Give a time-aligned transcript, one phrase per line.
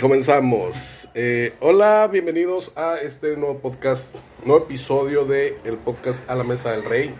[0.00, 1.08] Comenzamos.
[1.14, 6.70] Eh, hola, bienvenidos a este nuevo podcast, nuevo episodio de el podcast A la Mesa
[6.70, 7.14] del Rey.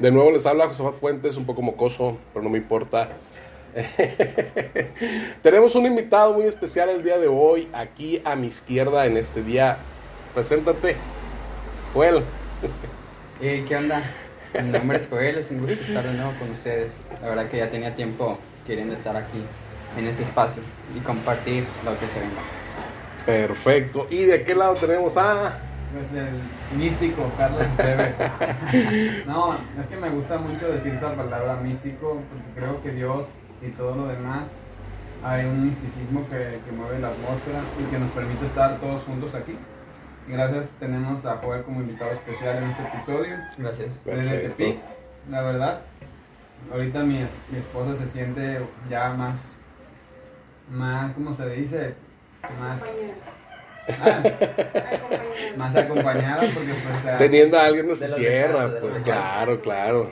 [0.00, 3.10] De nuevo les habla Josafat Fuentes, un poco mocoso, pero no me importa.
[5.42, 9.42] Tenemos un invitado muy especial el día de hoy, aquí a mi izquierda en este
[9.42, 9.78] día.
[10.34, 10.96] Preséntate,
[11.92, 12.22] Joel.
[13.40, 14.10] Eh, ¿Qué onda?
[14.62, 17.02] Mi nombre es Joel, es un gusto estar de nuevo con ustedes.
[17.22, 19.44] La verdad que ya tenía tiempo queriendo estar aquí
[19.96, 20.62] en este espacio
[20.94, 22.42] y compartir lo que se venga.
[23.26, 24.06] Perfecto.
[24.10, 25.58] ¿Y de qué lado tenemos a...?
[25.92, 28.16] Pues el místico, Carlos Cebes.
[29.26, 33.26] No, es que me gusta mucho decir esa palabra místico, porque creo que Dios
[33.62, 34.48] y todo lo demás,
[35.22, 39.34] hay un misticismo que, que mueve la atmósfera y que nos permite estar todos juntos
[39.34, 39.56] aquí.
[40.26, 43.36] Gracias, tenemos a Joel como invitado especial en este episodio.
[43.58, 43.90] Gracias.
[44.04, 44.38] Desde.
[44.48, 44.78] Tepic,
[45.28, 45.80] la verdad.
[46.72, 47.18] Ahorita mi,
[47.50, 49.54] mi esposa se siente ya más,
[50.70, 51.94] más, ¿cómo se dice?
[52.60, 52.80] Más,
[54.00, 54.22] ah,
[55.56, 57.14] más acompañada porque pues...
[57.14, 60.10] ah, Teniendo a alguien de su de tierra, de pues claro, claro.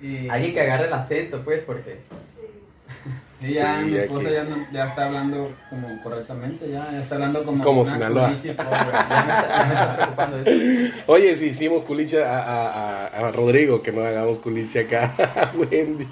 [0.00, 2.00] y, Alguien que agarre el acento, pues, porque
[3.40, 7.14] y ya Sí, mi esposa ya, no- ya está hablando como correctamente, ya, ya está
[7.16, 7.62] hablando como...
[7.64, 8.28] Como Sinaloa.
[8.28, 8.70] culichi pobre.
[8.70, 10.94] ya me está, ya me está preocupando eso.
[11.06, 15.50] Oye, si hicimos culicha a, a- a- a Rodrigo, que no hagamos culicha acá a
[15.56, 16.06] Wendy.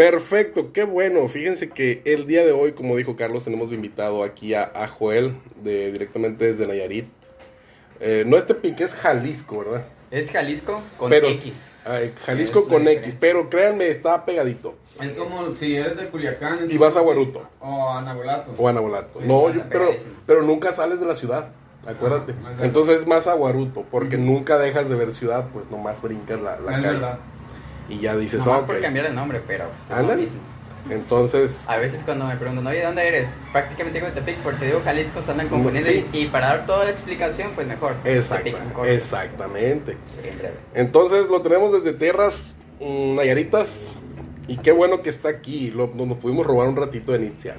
[0.00, 1.28] Perfecto, qué bueno.
[1.28, 5.36] Fíjense que el día de hoy, como dijo Carlos, tenemos invitado aquí a, a Joel,
[5.62, 7.04] de, directamente desde Nayarit.
[8.00, 9.84] Eh, no es Tepic, es Jalisco, ¿verdad?
[10.10, 11.52] Es Jalisco con Pero- X.
[11.84, 14.74] Ay, Jalisco con X, pero créanme, está pegadito.
[14.98, 16.64] Es como si eres de Culiacán...
[16.64, 17.46] es Y vas a Guaruto.
[17.60, 18.54] O a Nabolato.
[18.56, 19.20] O a Nabolato.
[19.20, 19.90] Sí, no, yo, pero,
[20.26, 21.48] pero nunca sales de la ciudad,
[21.86, 22.34] acuérdate.
[22.42, 22.56] Ah.
[22.62, 24.24] Entonces es más a Guaruto, porque Ujú.
[24.24, 26.86] nunca dejas de ver ciudad, pues nomás brincas la, la calle.
[26.86, 27.18] verdad.
[27.90, 30.38] Y ya dices, Nomás por cambiar el nombre, pero es lo mismo.
[30.88, 33.28] Entonces, A veces cuando me preguntan, oye, ¿de dónde eres?
[33.52, 35.90] Prácticamente digo Tepic porque digo Jalisco, se andan confundiendo.
[35.90, 36.06] Sí.
[36.14, 37.94] Y, y para dar toda la explicación, pues mejor.
[38.04, 38.90] exacta- Tepic, corto.
[38.90, 39.92] exactamente.
[40.22, 40.54] Sí, en breve.
[40.74, 43.92] Entonces lo tenemos desde tierras mm, nayaritas.
[44.48, 45.70] Y qué bueno que está aquí.
[45.70, 47.56] Lo, nos pudimos robar un ratito de Nitzia.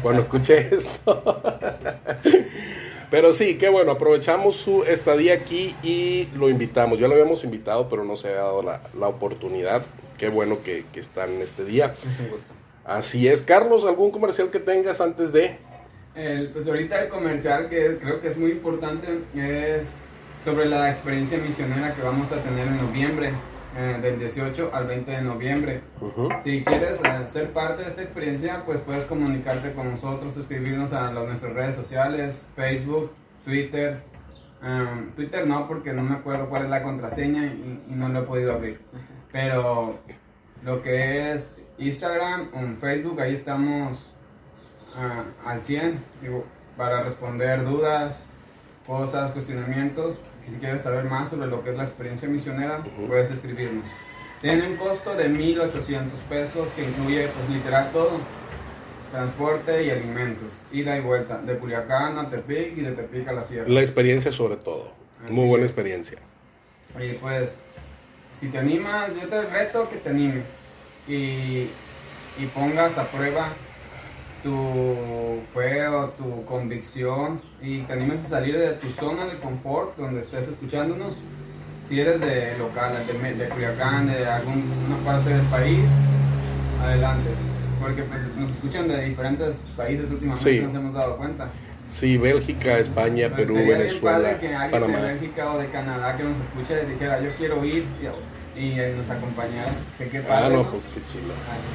[0.00, 1.42] Cuando escuché esto.
[3.12, 3.92] Pero sí, qué bueno.
[3.92, 6.98] Aprovechamos su estadía aquí y lo invitamos.
[6.98, 9.82] Ya lo habíamos invitado, pero no se había dado la, la oportunidad.
[10.16, 11.94] Qué bueno que, que están en este día.
[12.08, 12.54] Es un gusto.
[12.86, 13.42] Así es.
[13.42, 15.58] Carlos, ¿algún comercial que tengas antes de?
[16.14, 19.92] El, pues ahorita el comercial que creo que es muy importante es
[20.42, 23.30] sobre la experiencia misionera que vamos a tener en noviembre,
[23.76, 25.80] eh, del 18 al 20 de noviembre.
[26.44, 31.10] Si quieres eh, ser parte de esta experiencia, pues puedes comunicarte con nosotros, escribirnos a
[31.12, 33.10] las- nuestras redes sociales, Facebook,
[33.44, 34.02] Twitter.
[34.62, 38.20] Um, Twitter no, porque no me acuerdo cuál es la contraseña y, y no lo
[38.20, 38.80] he podido abrir.
[39.32, 39.98] Pero
[40.62, 43.98] lo que es Instagram o Facebook, ahí estamos
[44.96, 46.44] ah, al 100 digo,
[46.76, 48.22] para responder dudas,
[48.86, 50.20] cosas, cuestionamientos.
[50.46, 53.84] Y si quieres saber más sobre lo que es la experiencia misionera, puedes escribirnos.
[54.40, 58.18] Tiene un costo de 1.800 pesos que incluye pues literal todo.
[59.12, 63.44] Transporte y alimentos, ida y vuelta, de Culiacán a Tepic y de Tepic a la
[63.44, 63.68] Sierra.
[63.68, 64.90] La experiencia sobre todo.
[65.22, 65.70] Así Muy buena es.
[65.70, 66.18] experiencia.
[66.96, 67.56] Oye, pues,
[68.40, 70.48] si te animas, yo te reto que te animes
[71.06, 71.68] y,
[72.38, 73.50] y pongas a prueba
[74.42, 79.96] tu fe o tu convicción y te animes a salir de tu zona de confort
[79.96, 81.14] donde estés escuchándonos.
[81.88, 84.64] Si eres de local, de, de Culiacán, de alguna
[85.04, 85.80] parte del país,
[86.82, 87.28] adelante.
[87.80, 90.60] Porque pues, nos escuchan de diferentes países últimamente, Sí.
[90.60, 91.48] nos hemos dado cuenta.
[91.88, 95.02] Sí, Bélgica, España, Pero Perú, sería Venezuela, padre que alguien de.
[95.02, 97.84] Bélgica o de Canadá que nos escuche y dijera, yo quiero ir
[98.56, 99.72] y, y, eh, nos acompañara.
[99.98, 100.48] Sé que Ah, padre.
[100.56, 100.70] no, ¿no?
[100.70, 101.32] pues qué chido.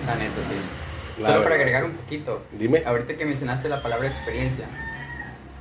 [0.07, 0.86] La neta, sí.
[1.19, 2.43] La Solo para agregar un poquito.
[2.51, 2.83] Dime.
[2.85, 4.65] Ahorita que mencionaste la palabra experiencia.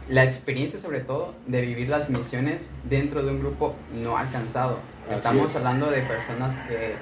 [0.08, 4.78] La experiencia sobre todo de vivir las misiones dentro de un grupo no alcanzado.
[5.06, 5.56] Así Estamos es.
[5.56, 6.94] hablando de personas que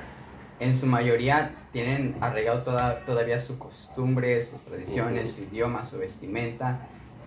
[0.61, 5.43] en su mayoría tienen arraigado toda, todavía sus costumbres, sus tradiciones, Ujú.
[5.43, 6.79] su idioma, su vestimenta.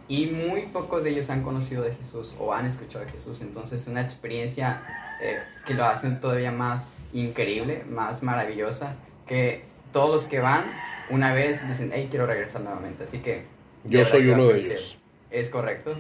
[0.08, 3.42] Y muy pocos de ellos han conocido de Jesús o han escuchado de Jesús.
[3.42, 4.82] Entonces una experiencia
[5.22, 8.96] eh, que lo hacen todavía más increíble, más maravillosa,
[9.28, 10.64] que todos los que van
[11.10, 13.06] una vez dicen, hey, quiero regresar nuevamente.
[13.06, 13.44] Así que...
[13.84, 14.98] Yo soy uno de ellos.
[15.32, 15.94] Es correcto.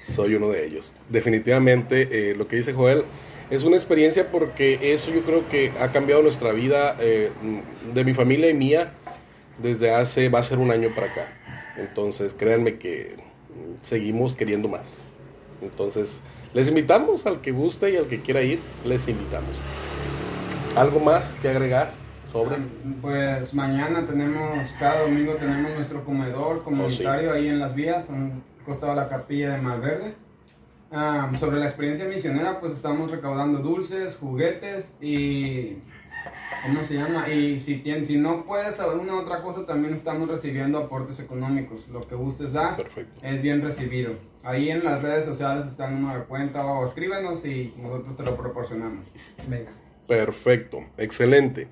[0.00, 0.94] Soy uno de ellos.
[1.08, 3.04] Definitivamente eh, lo que dice Joel
[3.50, 7.30] es una experiencia porque eso yo creo que ha cambiado nuestra vida eh,
[7.94, 8.92] de mi familia y mía
[9.58, 11.28] desde hace, va a ser un año para acá.
[11.76, 13.16] Entonces créanme que
[13.82, 15.06] seguimos queriendo más.
[15.62, 16.22] Entonces
[16.54, 19.50] les invitamos al que guste y al que quiera ir, les invitamos.
[20.76, 21.90] ¿Algo más que agregar
[22.44, 22.56] sobre?
[23.00, 28.42] Pues mañana tenemos, cada domingo tenemos nuestro comedor comunitario ahí en las vías, a un
[28.64, 30.14] costado de la capilla de Malverde.
[30.92, 35.78] Ah, sobre la experiencia misionera, pues estamos recaudando dulces, juguetes y...
[36.64, 37.28] ¿Cómo se llama?
[37.28, 41.86] Y si, tien- si no puedes alguna otra cosa, también estamos recibiendo aportes económicos.
[41.88, 43.20] Lo que gustes dar Perfecto.
[43.24, 44.14] es bien recibido.
[44.42, 48.22] Ahí en las redes sociales está el número de cuenta o escríbenos y nosotros te
[48.24, 49.06] lo proporcionamos.
[49.48, 49.70] Venga.
[50.08, 51.68] Perfecto, excelente.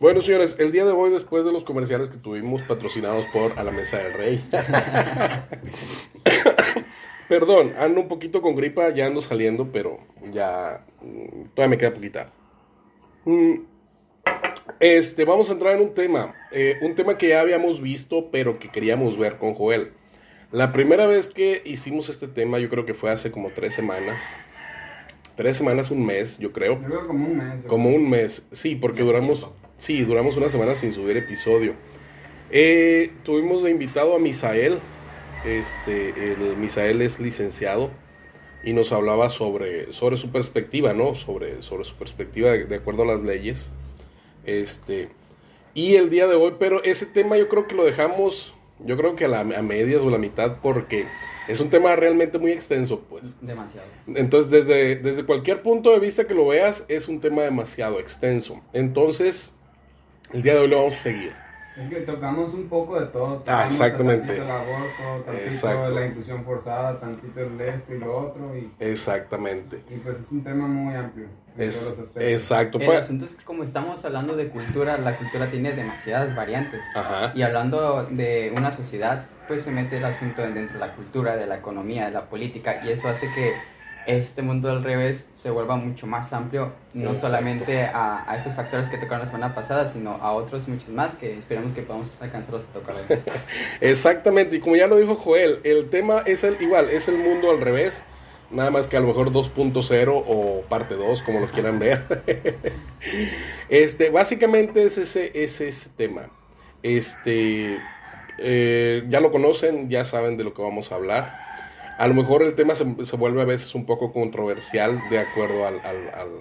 [0.00, 3.64] Bueno, señores, el día de hoy, después de los comerciales que tuvimos patrocinados por A
[3.64, 4.42] la Mesa del Rey.
[7.28, 10.00] Perdón, ando un poquito con gripa, ya ando saliendo, pero
[10.32, 12.32] ya mm, todavía me queda poquita.
[13.24, 13.54] Mm,
[14.80, 18.58] Este, vamos a entrar en un tema, eh, un tema que ya habíamos visto, pero
[18.58, 19.92] que queríamos ver con Joel.
[20.52, 24.40] La primera vez que hicimos este tema, yo creo que fue hace como tres semanas.
[25.36, 26.80] Tres semanas, un mes, yo creo.
[26.80, 27.64] Yo creo como un mes.
[27.66, 27.90] Como creo.
[27.90, 29.59] un mes, sí, porque duramos, tiempo.
[29.80, 31.74] Sí, duramos una semana sin subir episodio.
[32.52, 34.78] Eh, tuvimos de invitado a Misael,
[35.44, 37.90] este, el Misael es licenciado
[38.62, 41.16] y nos hablaba sobre, sobre su perspectiva, ¿no?
[41.16, 43.72] Sobre, sobre su perspectiva de, de acuerdo a las leyes.
[44.44, 45.08] Este,
[45.74, 49.16] y el día de hoy, pero ese tema yo creo que lo dejamos, yo creo
[49.16, 51.06] que a, la, a medias o la mitad porque
[51.48, 53.36] es un tema realmente muy extenso, pues.
[53.40, 53.86] Demasiado.
[54.14, 58.60] Entonces, desde, desde cualquier punto de vista que lo veas, es un tema demasiado extenso.
[58.72, 59.56] Entonces,
[60.32, 61.32] el día de hoy lo vamos a seguir.
[61.76, 63.36] Es que tocamos un poco de todo.
[63.36, 64.26] Ah, tocamos exactamente.
[64.26, 65.90] Tantito el aborto, tantito Exacto.
[65.90, 68.56] la inclusión forzada, tantito el de esto y lo otro.
[68.56, 69.82] Y, Exactamente.
[69.88, 71.26] y pues es un tema muy amplio.
[71.56, 72.32] Es, todos los aspectos.
[72.32, 72.78] exacto.
[72.78, 72.98] El pues.
[72.98, 76.84] asunto es que como estamos hablando de cultura, la cultura tiene demasiadas variantes.
[76.94, 77.32] Ajá.
[77.34, 81.46] Y hablando de una sociedad, pues se mete el asunto dentro de la cultura, de
[81.46, 83.54] la economía, de la política, y eso hace que
[84.06, 87.28] este mundo del revés se vuelva mucho más amplio, no Exacto.
[87.28, 91.14] solamente a, a esos factores que tocaron la semana pasada, sino a otros muchos más
[91.14, 92.94] que esperemos que podamos alcanzarlos a tocar.
[92.96, 93.18] hoy.
[93.80, 94.56] Exactamente.
[94.56, 97.60] Y como ya lo dijo Joel, el tema es el igual, es el mundo al
[97.60, 98.04] revés.
[98.50, 102.02] Nada más que a lo mejor 2.0 o parte 2, como lo quieran ver.
[103.68, 106.28] Este, básicamente es ese, es ese tema.
[106.82, 107.78] Este,
[108.38, 111.49] eh, ya lo conocen, ya saben de lo que vamos a hablar.
[112.00, 115.66] A lo mejor el tema se, se vuelve a veces un poco controversial de acuerdo
[115.66, 116.40] al, al-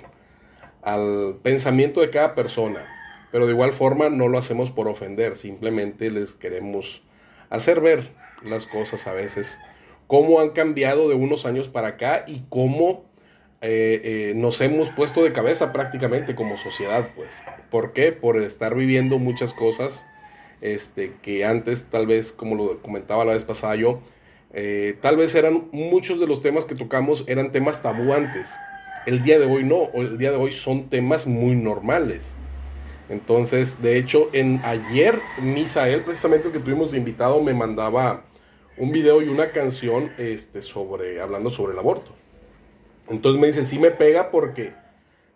[0.82, 2.88] al- pensamiento de cada persona.
[3.30, 7.04] Pero de igual forma no lo hacemos por ofender, simplemente les queremos
[7.50, 8.10] hacer ver
[8.42, 9.60] las cosas a veces,
[10.08, 13.04] cómo han cambiado de unos años para acá y cómo
[13.60, 17.42] eh, eh, nos hemos puesto de cabeza prácticamente como sociedad, pues.
[17.70, 18.14] ¿Por qué?
[18.14, 20.08] Por estar viviendo muchas cosas
[20.62, 24.00] este, que antes, tal vez, como lo comentaba la vez pasada yo,
[24.54, 28.54] eh, tal vez eran muchos de los temas que tocamos eran temas tabú antes.
[29.06, 32.34] El día de hoy no, el día de hoy son temas muy normales.
[33.10, 38.24] Entonces, de hecho, en ayer Misael, precisamente el que tuvimos de invitado, me mandaba
[38.78, 42.12] un video y una canción este, sobre, hablando sobre el aborto.
[43.10, 44.74] Entonces me dice, sí me pega porque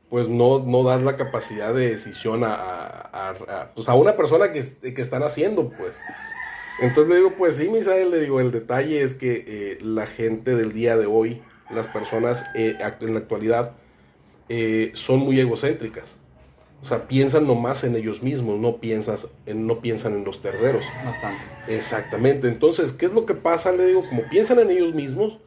[0.10, 4.52] pues no, no das la capacidad de decisión a, a- a- pues, a una persona
[4.52, 6.00] que, que están haciendo, pues.
[6.80, 10.56] Entonces le digo, pues sí, Misael, le digo, el detalle es que eh, la gente
[10.56, 13.74] del día de hoy, las personas eh, en la actualidad,
[14.50, 16.20] eh, son muy egocéntricas.
[16.82, 20.84] O sea, piensan nomás en ellos mismos, no, piensas en, no piensan en los terceros.
[21.06, 21.42] Bastante.
[21.70, 22.50] Exactamente.
[22.50, 23.72] Entonces, ¿qué es lo que pasa?
[23.72, 25.38] Le digo, como piensan en ellos mismos,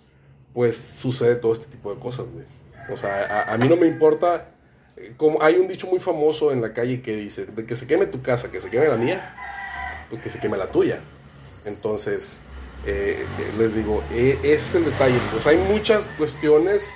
[0.54, 2.46] pues sucede todo este tipo de cosas, güey.
[2.90, 4.48] O sea, a, a mí no me importa.
[4.96, 7.86] eh, Como hay un dicho muy famoso en la calle que dice: de que se
[7.86, 9.34] queme tu casa, que se queme la mía,
[10.08, 11.00] pues que se queme la tuya.
[11.66, 12.40] Entonces,
[12.86, 15.18] eh, eh, les digo, eh, ese es el detalle.
[15.32, 16.88] Pues hay muchas cuestiones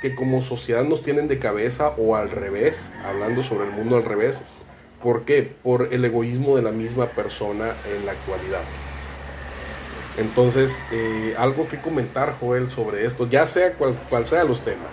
[0.00, 4.04] que como sociedad nos tienen de cabeza o al revés, hablando sobre el mundo al
[4.04, 4.42] revés.
[5.02, 5.42] ¿Por qué?
[5.62, 8.60] Por el egoísmo de la misma persona en la actualidad.
[10.18, 14.90] Entonces, eh, algo que comentar, Joel, sobre esto, ya sea cual, cual sea los temas,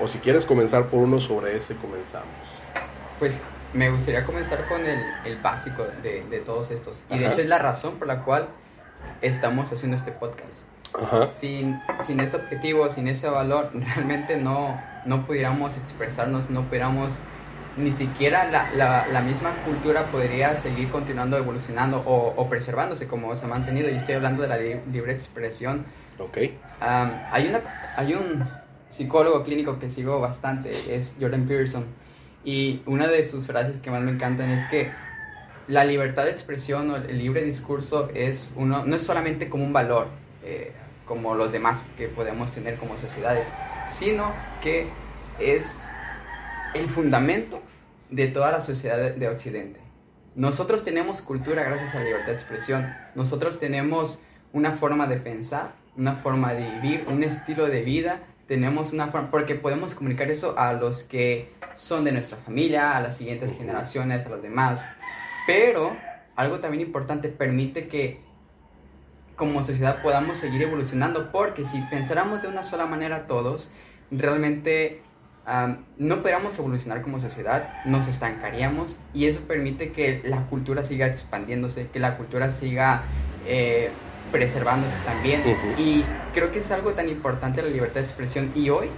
[0.00, 2.28] o si quieres comenzar por uno sobre ese, comenzamos.
[3.18, 3.36] Pues
[3.72, 7.02] me gustaría comenzar con el, el básico de, de todos estos.
[7.10, 7.32] Y de Ajá.
[7.32, 8.48] hecho es la razón por la cual
[9.22, 10.68] estamos haciendo este podcast.
[11.00, 11.28] Ajá.
[11.28, 17.18] Sin, sin este objetivo, sin ese valor, realmente no, no pudiéramos expresarnos, no pudiéramos
[17.76, 23.34] ni siquiera la, la, la misma cultura podría seguir continuando evolucionando o, o, preservándose como
[23.36, 23.88] se ha mantenido.
[23.88, 25.84] Y estoy hablando de la libre expresión.
[26.18, 26.36] Ok.
[26.82, 27.60] Um, hay, una,
[27.96, 28.44] hay un
[28.88, 31.86] psicólogo clínico que sigo bastante, es Jordan Peterson.
[32.44, 34.90] Y una de sus frases que más me encantan es que
[35.70, 39.72] la libertad de expresión o el libre discurso es uno, no es solamente como un
[39.72, 40.08] valor,
[40.44, 40.72] eh,
[41.06, 43.46] como los demás que podemos tener como sociedades,
[43.88, 44.88] sino que
[45.38, 45.72] es
[46.74, 47.62] el fundamento
[48.10, 49.80] de toda la sociedad de, de Occidente.
[50.34, 54.22] Nosotros tenemos cultura gracias a la libertad de expresión, nosotros tenemos
[54.52, 59.30] una forma de pensar, una forma de vivir, un estilo de vida tenemos una forma,
[59.30, 64.26] porque podemos comunicar eso a los que son de nuestra familia, a las siguientes generaciones,
[64.26, 64.84] a los demás.
[65.50, 65.96] Pero
[66.36, 68.20] algo también importante permite que
[69.34, 73.68] como sociedad podamos seguir evolucionando, porque si pensáramos de una sola manera todos,
[74.12, 75.02] realmente
[75.48, 81.08] um, no podríamos evolucionar como sociedad, nos estancaríamos y eso permite que la cultura siga
[81.08, 83.02] expandiéndose, que la cultura siga
[83.48, 83.90] eh,
[84.30, 85.40] preservándose también.
[85.40, 85.80] Uh -huh.
[85.80, 88.88] Y creo que es algo tan importante la libertad de expresión y hoy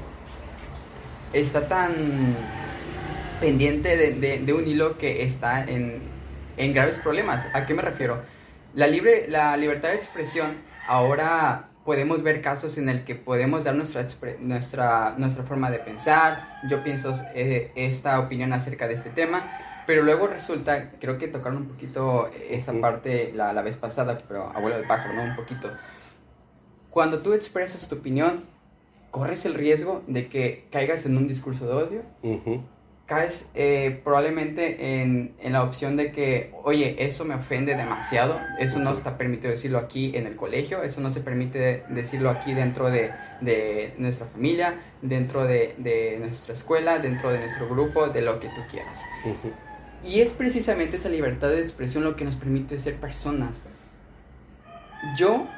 [1.32, 1.94] está tan
[3.40, 6.12] pendiente de, de, de un hilo que está en,
[6.56, 7.47] en, graves problemas.
[7.54, 8.23] ¿A qué me refiero?
[8.75, 10.56] La, libre, la libertad de expresión
[10.87, 14.06] ahora podemos ver casos en el que podemos dar nuestra,
[14.40, 16.47] nuestra, nuestra forma de pensar.
[16.68, 21.59] Yo pienso eh, esta opinión acerca de este tema, pero luego resulta, creo que tocaron
[21.59, 25.25] un poquito esa parte la, la vez pasada, pero abuelo de pájaro, ¿no?
[25.25, 25.68] Un poquito.
[26.90, 28.44] Cuando tú expresas tu opinión,
[29.11, 32.02] corres el riesgo de que caigas en un discurso de odio.
[32.23, 32.62] Uh -huh.
[33.06, 38.78] Caes eh, probablemente en, en, la opción de que, oye, eso me ofende demasiado, eso
[38.78, 42.90] no está permitido decirlo aquí en el colegio, eso no se permite decirlo aquí dentro
[42.90, 48.38] de, de nuestra familia, dentro de, de, nuestra escuela, dentro de nuestro grupo, de lo
[48.38, 49.02] que tú quieras.
[49.25, 49.52] Uh -huh.
[50.04, 53.68] Y es precisamente esa libertad de expresión lo que nos permite ser personas.
[55.16, 55.49] Yo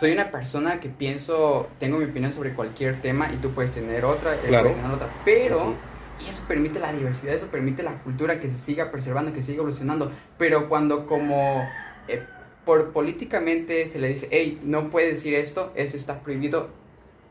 [0.00, 4.04] soy una persona que pienso, tengo mi opinión sobre cualquier tema y tú puedes tener
[4.04, 4.68] otra, él claro.
[4.68, 5.87] puede tener otra, pero uh -huh.
[6.24, 9.58] Y eso permite la diversidad, eso permite la cultura que se siga preservando, que siga
[9.58, 11.68] evolucionando, pero cuando como
[12.08, 12.22] eh,
[12.64, 16.68] por políticamente se le dice, hey, no puedes decir esto, eso está prohibido,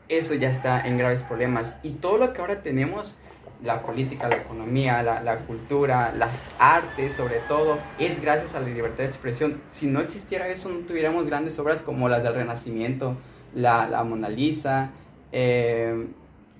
[0.08, 3.18] eso ya está en graves problemas y todo lo que ahora tenemos
[3.62, 8.68] la política, la economía, la, la, cultura, las artes sobre todo, es gracias a la
[8.68, 9.60] libertad de expresión.
[9.68, 13.16] Si no existiera eso, no tuviéramos grandes obras como las del Renacimiento,
[13.54, 14.90] la, la Mona Lisa,
[15.32, 16.06] eh,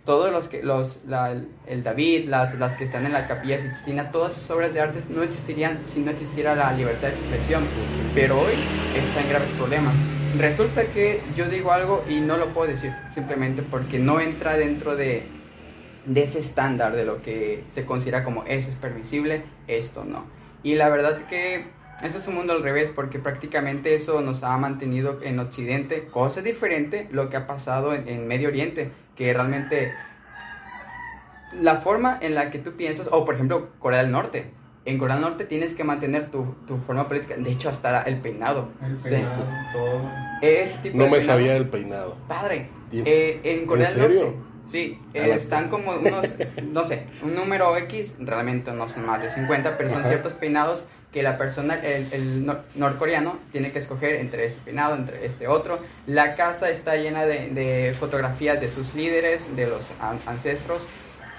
[0.09, 1.37] todos los que, los, la,
[1.67, 5.03] el David, las, las que están en la Capilla Sixtina, todas esas obras de arte
[5.11, 7.63] no existirían si no existiera la libertad de expresión.
[8.15, 8.55] Pero hoy
[8.97, 9.95] está en graves problemas.
[10.39, 14.97] Resulta que yo digo algo y no lo puedo decir, simplemente porque no entra dentro
[14.97, 15.27] de
[16.07, 20.25] de ese estándar de lo que se considera como eso es permisible, esto no.
[20.63, 21.67] Y la verdad que
[22.03, 26.41] eso es un mundo al revés porque prácticamente eso nos ha mantenido en Occidente, cosa
[26.41, 29.93] diferente lo que ha pasado en, en Medio Oriente, que realmente
[31.53, 34.53] la forma en la que tú piensas, o por ejemplo Corea del Norte,
[34.85, 38.21] en Corea del Norte tienes que mantener tu, tu forma política, de hecho hasta el
[38.21, 38.71] peinado.
[38.81, 39.73] El peinado, sí.
[39.73, 40.29] todo.
[40.83, 41.21] Tipo no me peinado.
[41.21, 42.17] sabía el peinado.
[42.29, 44.25] Padre, eh, en Corea ¿En del serio?
[44.27, 49.23] Norte Sí, eh, están como unos, no sé, un número X, realmente no son más
[49.23, 50.09] de 50, pero son Ajá.
[50.11, 54.95] ciertos peinados que la persona, el, el nor norcoreano, tiene que escoger entre este peinado,
[54.95, 55.79] entre este otro.
[56.07, 60.87] La casa está llena de, de fotografías de sus líderes, de los an ancestros,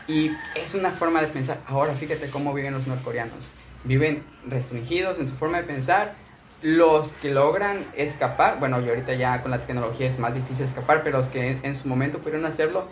[0.07, 1.57] y es una forma de pensar.
[1.67, 3.51] Ahora fíjate cómo viven los norcoreanos.
[3.83, 6.13] Viven restringidos en su forma de pensar.
[6.61, 11.03] Los que logran escapar, bueno, y ahorita ya con la tecnología es más difícil escapar,
[11.03, 12.87] pero los que en, en su momento pudieron hacerlo,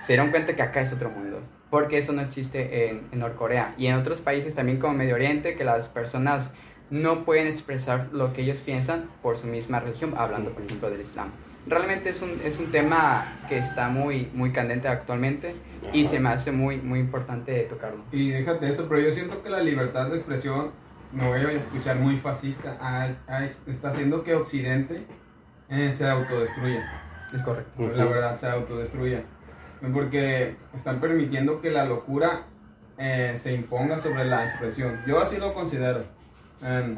[0.00, 1.40] se dieron cuenta que acá es otro mundo,
[1.72, 5.56] porque eso no existe en, en, Norcorea y en otros países también como Medio Oriente,
[5.56, 6.52] que las personas
[6.90, 11.00] no pueden expresar lo que ellos piensan por su misma religión, hablando por ejemplo del
[11.00, 11.30] Islam.
[11.66, 15.54] Realmente es un, es un tema que está muy, muy candente actualmente
[15.94, 18.04] y se me hace muy, muy importante tocarlo.
[18.12, 20.72] Y déjate eso, pero yo siento que la libertad de expresión,
[21.10, 23.16] me voy a escuchar muy fascista,
[23.66, 25.06] está haciendo que Occidente
[25.70, 27.00] eh, se autodestruya.
[27.32, 27.88] Es correcto.
[27.96, 29.22] La verdad, se autodestruya
[29.90, 32.46] porque están permitiendo que la locura
[32.98, 35.00] eh, se imponga sobre la expresión.
[35.06, 36.04] Yo así lo considero.
[36.60, 36.96] Um,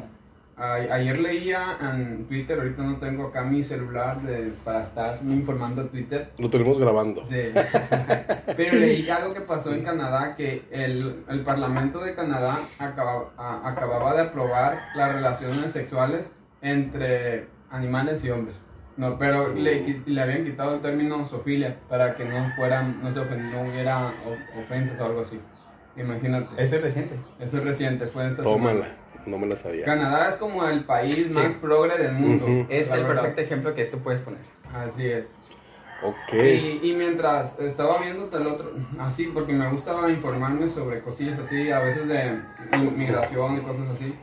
[0.57, 5.81] a, ayer leía en Twitter, ahorita no tengo acá mi celular de, para estar informando
[5.81, 6.29] a Twitter.
[6.37, 7.25] Lo tenemos grabando.
[7.27, 7.51] Sí.
[8.55, 13.67] Pero leí algo que pasó en Canadá, que el, el Parlamento de Canadá acababa, a,
[13.67, 18.64] acababa de aprobar las relaciones sexuales entre animales y hombres.
[18.97, 23.19] No, pero le, le, habían quitado el término zoofilia para que no fueran, no se
[23.19, 24.13] ofend, no hubiera
[24.57, 25.39] ofensas o algo así.
[25.97, 26.61] Imagínate.
[26.61, 27.15] Eso es reciente.
[27.39, 28.95] Eso es reciente, fue esta Tómala, semana.
[29.25, 29.85] no me la sabía.
[29.85, 31.33] Canadá es como el país Sí.
[31.33, 32.45] más progre del mundo.
[32.69, 33.15] Es el verdad.
[33.23, 34.39] perfecto ejemplo que tú puedes poner.
[34.73, 35.33] Así es.
[36.03, 36.33] Ok.
[36.33, 41.71] Y, y mientras estaba viendo el otro, así, porque me gusta informarme sobre cosillas así,
[41.71, 42.37] a veces de
[42.77, 44.13] mi- migración y cosas así.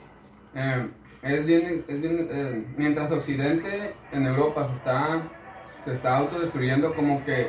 [0.54, 0.86] eh,
[1.22, 5.22] es bien, es bien eh, mientras Occidente en Europa se está,
[5.84, 7.48] se está autodestruyendo, como que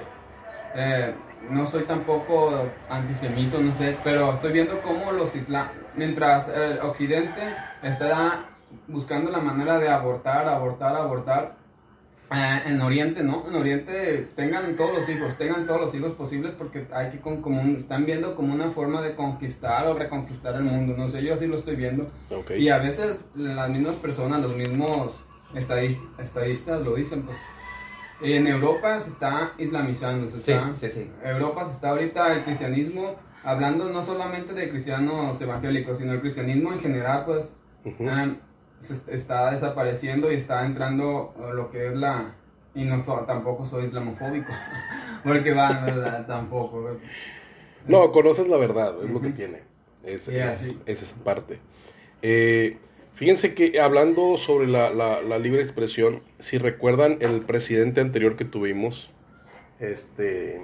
[0.76, 1.14] eh,
[1.50, 7.42] no soy tampoco antisemito, no sé, pero estoy viendo cómo los islam, mientras el Occidente
[7.82, 8.46] está
[8.88, 11.56] buscando la manera de abortar, abortar, abortar,
[12.32, 13.48] eh, en Oriente, ¿no?
[13.48, 17.42] En Oriente tengan todos los hijos, tengan todos los hijos posibles porque hay que con,
[17.42, 21.24] como un- están viendo como una forma de conquistar o reconquistar el mundo, no sé,
[21.24, 22.08] yo así lo estoy viendo.
[22.36, 22.52] Ok.
[22.58, 25.20] Y a veces las mismas personas, los mismos
[25.54, 27.38] estadis- estadistas lo dicen, pues.
[28.22, 31.12] En Europa se está islamizando, se Sí, está, sí, sí.
[31.24, 36.72] Europa se está ahorita el cristianismo, hablando no solamente de cristianos evangélicos, sino el cristianismo
[36.72, 37.54] en general, pues,
[37.84, 38.08] Ujú.
[38.10, 38.34] ah,
[38.84, 42.36] se est- está desapareciendo y está entrando eh, lo que es la...
[42.76, 44.52] Y no tampoco soy islamofóbico,
[45.24, 46.26] porque va, ¿verdad?
[46.26, 46.84] tampoco.
[46.84, 47.00] ¿verdad?
[47.88, 49.60] No, conoces la verdad, es lo que tiene.
[50.04, 51.60] Es, Sí, es- esa parte.
[52.24, 52.78] Eh,
[53.14, 58.46] fíjense que hablando sobre la, la- la libre expresión, si recuerdan el presidente anterior que
[58.46, 59.12] tuvimos,
[59.80, 60.56] este...
[60.56, 60.62] Eh,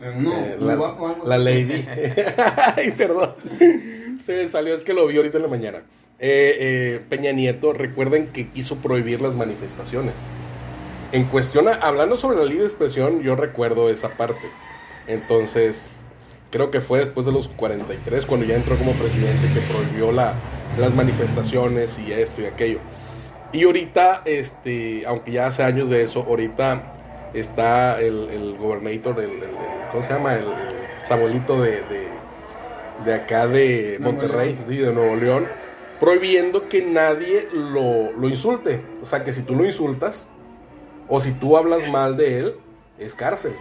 [0.00, 1.86] eh, un la, guapo, algo la lady.
[2.76, 3.34] Ay, perdón.
[4.18, 5.82] Se salió, es que lo vi ahorita en la mañana.
[6.24, 10.14] Eh, eh, Peña Nieto, recuerden que quiso prohibir las manifestaciones.
[11.10, 14.48] En cuestión, a- hablando sobre la libre expresión, yo recuerdo esa parte.
[15.08, 15.90] Entonces,
[16.50, 20.34] creo que fue después de los 43, cuando ya entró como presidente, que prohibió la,
[20.78, 22.78] las manifestaciones y esto y aquello.
[23.52, 26.82] Y ahorita, este, aunque ya hace años de eso, ahorita
[27.34, 29.30] está el, el gobernador, el,
[29.90, 30.34] ¿cómo se llama?
[30.34, 32.08] El, el Samuelito de, de,
[33.04, 35.48] de acá de Monterrey, sí, de Nuevo León,
[36.02, 38.80] prohibiendo que nadie lo, lo insulte.
[39.00, 40.26] O sea, que si tú lo insultas
[41.08, 42.54] o si tú hablas mal de él,
[42.98, 43.52] es cárcel.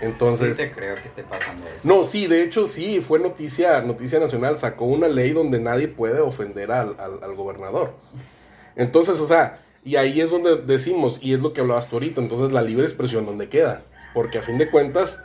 [0.00, 0.56] Entonces...
[0.56, 1.86] sí te creo que esté pasando eso.
[1.86, 6.18] No, sí, de hecho sí, fue noticia, noticia nacional, sacó una ley donde nadie puede
[6.20, 7.92] ofender al, al- al gobernador.
[8.74, 12.20] Entonces, o sea, y ahí es donde decimos, y es lo que hablabas tú ahorita,
[12.20, 13.84] entonces la libre expresión, ¿dónde queda?
[14.12, 15.22] Porque a fin de cuentas,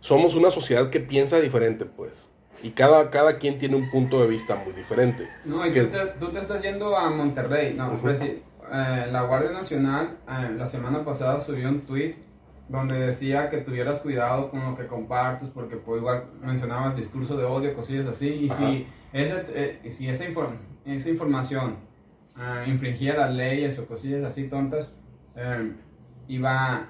[0.00, 2.28] somos una sociedad que piensa diferente, pues.
[2.62, 5.28] Y cada, cada quien tiene un punto de vista muy diferente.
[5.44, 7.74] No, y Que- tú te, tú te estás yendo a Monterrey.
[7.74, 7.98] No, Ujú.
[7.98, 12.14] pues sí, eh, la Guardia Nacional eh, la semana pasada subió un tweet
[12.68, 17.44] donde decía que tuvieras cuidado con lo que compartes porque pues, igual mencionabas discurso de
[17.44, 18.28] odio, cosillas así.
[18.28, 21.76] Y si, ese, eh, si esa, inform- esa información
[22.38, 24.94] eh, infringía las leyes o cosillas así tontas,
[25.36, 25.74] eh,
[26.28, 26.88] iba,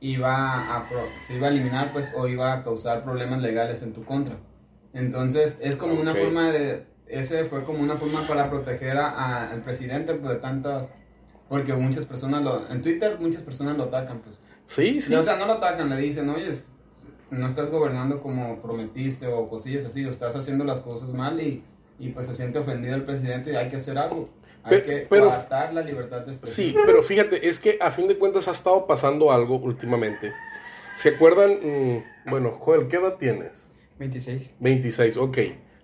[0.00, 3.92] iba a pro- se iba a eliminar pues o iba a causar problemas legales en
[3.92, 4.36] tu contra.
[4.96, 6.18] Entonces es como una Ok.
[6.18, 10.92] forma de, ese fue como una forma para proteger a- al presidente pues, de tantas,
[11.48, 14.38] porque muchas personas lo, en Twitter muchas personas lo atacan pues.
[14.64, 15.14] Sí, sí.
[15.14, 16.50] O sea, no lo atacan, le dicen, oye,
[17.30, 21.62] no estás gobernando como prometiste o cosillas así, o estás haciendo las cosas mal y,
[21.98, 24.28] y pues se siente ofendido el presidente y hay que hacer algo.
[24.64, 25.30] Hay que pero-
[25.72, 26.68] la libertad de expresión.
[26.70, 30.32] Sí, pero fíjate, es que a fin de cuentas ha estado pasando algo últimamente.
[30.96, 31.52] ¿Se acuerdan?
[31.62, 33.65] Mm, bueno, Joel, ¿qué edad tienes?
[33.98, 34.52] 26.
[34.60, 35.38] 26, ok.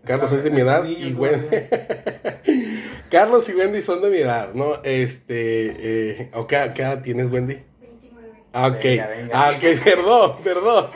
[0.05, 1.12] Carlos Está- es de mi edad y.
[1.12, 1.46] Wendy.
[3.11, 4.83] Carlos y Wendy son de mi edad, ¿no?
[4.83, 7.59] Este, eh, ¿o ¿qué, qué edad tienes, Wendy?
[7.81, 8.29] 29.
[8.53, 8.83] Ah, ok.
[8.83, 9.31] Venga, venga.
[9.33, 10.90] Ah, ok, perdón, perdón.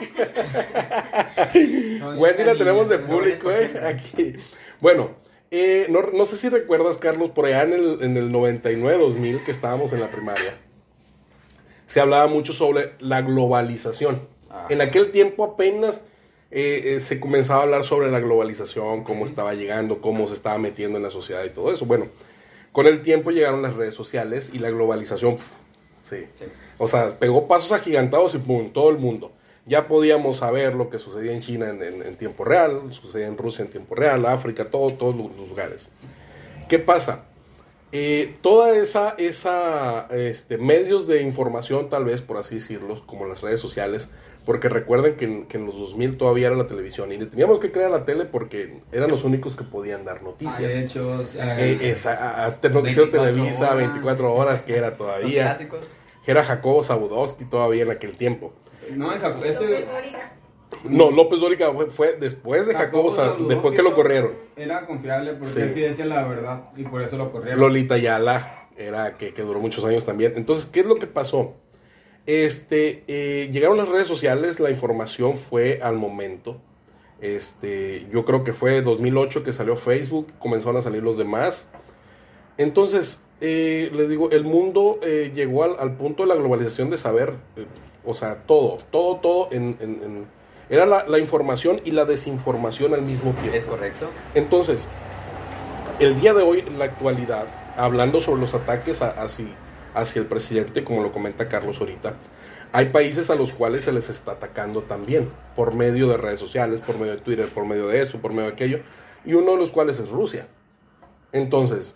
[1.99, 3.71] No, Wendy la tenemos de público, ¿eh?
[3.85, 4.33] Aquí.
[4.81, 5.11] Bueno,
[5.51, 9.51] eh, no, no sé si recuerdas, Carlos, por allá en el, en el 99-2000, que
[9.51, 10.53] estábamos en la primaria,
[11.85, 14.27] se hablaba mucho sobre la globalización.
[14.49, 14.67] Ah.
[14.69, 16.03] En aquel tiempo apenas
[16.51, 20.57] eh, eh, se comenzaba a hablar sobre la globalización, cómo estaba llegando, cómo se estaba
[20.57, 21.85] metiendo en la sociedad y todo eso.
[21.85, 22.07] Bueno,
[22.71, 25.51] con el tiempo llegaron las redes sociales y la globalización, pf,
[26.01, 26.25] sí.
[26.37, 26.45] Sí.
[26.77, 29.31] O sea, pegó pasos agigantados y pum, todo el mundo.
[29.65, 33.37] Ya podíamos saber lo que sucedía en China en, en- en tiempo real, sucedía en
[33.37, 35.89] Rusia en tiempo real, África, todo, todos los lugares.
[36.69, 37.25] ¿Qué pasa?
[37.91, 43.41] Eh, toda esa, esa este, medios de información, tal vez, por así decirlo, como las
[43.41, 44.09] redes sociales,
[44.47, 47.59] porque recuerden que en, que en los 2000 todavía era la televisión y le teníamos
[47.59, 50.57] que creer a la tele porque eran los únicos que podían dar noticias.
[50.75, 53.75] Hay hechos, Eh, eh, esa, a- a- Noticieros 24 Televisa, horas.
[53.77, 55.43] 24 horas, que era Los todavía.
[55.43, 55.79] clásicos.
[56.25, 58.53] Que era Jacobo Zabudowski todavía en aquel tiempo.
[58.95, 59.85] no, en Japón, ese-.
[60.83, 64.31] No, López Dóriga fue, fue después de Jacobo, Zabludowski después que lo corrieron.
[64.55, 65.59] Era confiable porque Sí.
[65.61, 67.59] él sí decía la verdad y por eso lo corrieron.
[67.59, 70.33] Lolita Ayala, era que, que duró muchos años también.
[70.35, 71.55] Entonces, ¿qué es lo que pasó?
[72.27, 76.57] Este, eh, llegaron las redes sociales, la información fue al momento.
[77.19, 81.69] Este, yo creo que fue 2008 que salió Facebook, comenzaron a salir los demás.
[82.57, 87.33] Entonces, eh, les digo, el mundo eh, llegó al, punto de la globalización de saber,
[87.55, 87.65] eh,
[88.03, 90.25] o sea, todo, todo, todo en,
[90.69, 93.55] era la, información y la desinformación al mismo tiempo.
[93.55, 94.09] Es correcto.
[94.33, 94.87] Entonces,
[95.99, 97.45] el día de hoy, en la actualidad,
[97.77, 99.45] hablando sobre los ataques hacia,
[99.93, 102.15] hacia el presidente, como lo comenta Carlos ahorita,
[102.73, 106.81] hay países a los cuales se les está atacando también, por medio de redes sociales,
[106.81, 108.79] por medio de Twitter, por medio de esto, por medio de aquello,
[109.25, 110.47] y uno de los cuales es Rusia.
[111.31, 111.95] Entonces,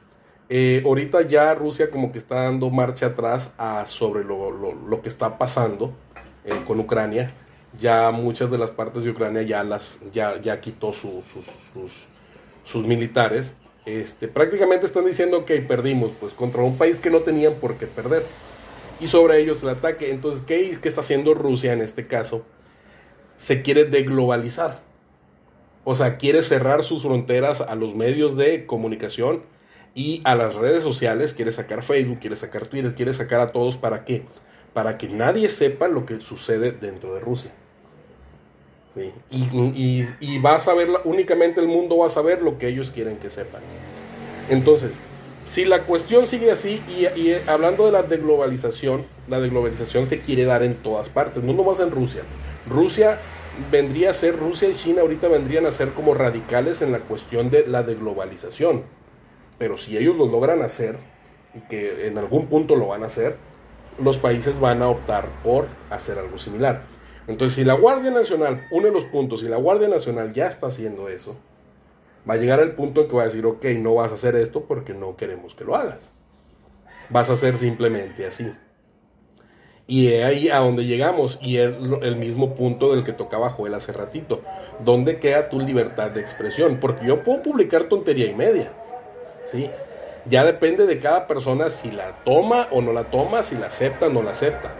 [0.53, 5.37] eh, ahorita ya Rusia como que está dando marcha atrás a sobre lo, que está
[5.37, 5.93] pasando
[6.43, 7.31] eh, con Ucrania.
[7.79, 11.23] Ya muchas de las partes de Ucrania ya las ya, ya quitó sus,
[12.65, 13.55] sus, militares.
[13.85, 17.87] Este, prácticamente están diciendo que perdimos, pues contra un país que no tenían por qué
[17.87, 18.23] perder.
[18.99, 20.11] Y sobre ellos el ataque.
[20.11, 22.45] Entonces, ¿qué, qué está haciendo Rusia en este caso?
[23.37, 24.81] Se quiere deglobalizar.
[25.83, 29.43] O sea, quiere cerrar sus fronteras a los medios de comunicación
[29.95, 33.77] y a las redes sociales, quiere sacar Facebook, quiere sacar Twitter, quiere sacar a todos
[33.77, 34.23] para qué?
[34.73, 37.51] Para que nadie sepa lo que sucede dentro de Rusia.
[39.31, 43.17] Y, y, va a saber, únicamente el mundo va a saber lo que ellos quieren
[43.17, 43.61] que sepan.
[44.49, 44.91] Entonces,
[45.49, 50.45] si la cuestión sigue así, y, y hablando de la deglobalización, la deglobalización se quiere
[50.45, 52.23] dar en todas partes, no nomás en Rusia.
[52.67, 53.17] Rusia
[53.71, 57.49] vendría a ser, Rusia y China ahorita vendrían a ser como radicales en la cuestión
[57.49, 58.83] de la deglobalización
[59.61, 60.97] pero si ellos lo logran hacer,
[61.53, 63.35] y que en algún punto lo van a hacer,
[64.03, 66.81] los países van a optar por hacer algo similar.
[67.27, 71.09] Entonces, si la Guardia Nacional une los puntos y la Guardia Nacional ya está haciendo
[71.09, 71.35] eso,
[72.29, 74.35] va a llegar el punto en que va a decir, ok, no vas a hacer
[74.35, 76.11] esto porque no queremos que lo hagas.
[77.09, 78.51] Vas a hacer simplemente así.
[79.87, 83.73] Y es ahí a donde llegamos, y el, el mismo punto del que tocaba Joel
[83.73, 84.41] hace ratito.
[84.83, 86.77] ¿Dónde queda tu libertad de expresión?
[86.79, 88.71] Porque yo puedo publicar tontería y media
[89.45, 89.69] ¿sí?
[90.25, 94.07] Ya depende de cada persona si la toma o no la toma, si la acepta
[94.07, 94.71] o no la acepta.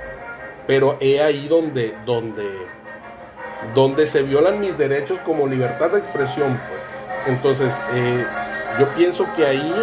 [0.67, 2.47] Pero he ahí donde, donde,
[3.73, 7.01] donde se violan mis derechos como libertad de expresión, pues.
[7.27, 8.25] Entonces, eh,
[8.79, 9.73] yo pienso que ahí,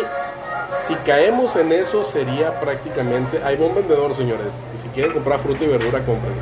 [0.87, 3.41] si caemos en eso, sería prácticamente.
[3.45, 4.67] Hay buen vendedor, señores.
[4.75, 6.35] Y si quieren comprar fruta y verdura, compren.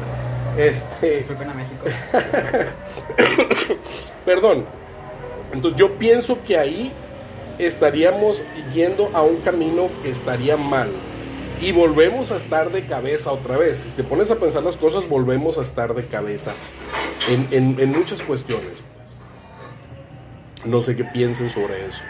[0.57, 1.18] Este.
[1.18, 1.85] Disculpen a México.
[4.25, 4.64] Perdón.
[5.53, 6.92] Entonces, yo pienso que ahí
[7.59, 8.44] estaríamos
[8.75, 10.88] yendo a un camino que estaría mal.
[11.61, 13.79] Y volvemos a estar de cabeza otra vez.
[13.79, 16.53] Si te pones a pensar las cosas, volvemos a estar de cabeza
[17.29, 18.83] en, muchas cuestiones.
[18.95, 19.21] Pues.
[20.66, 22.03] No sé qué piensen sobre eso.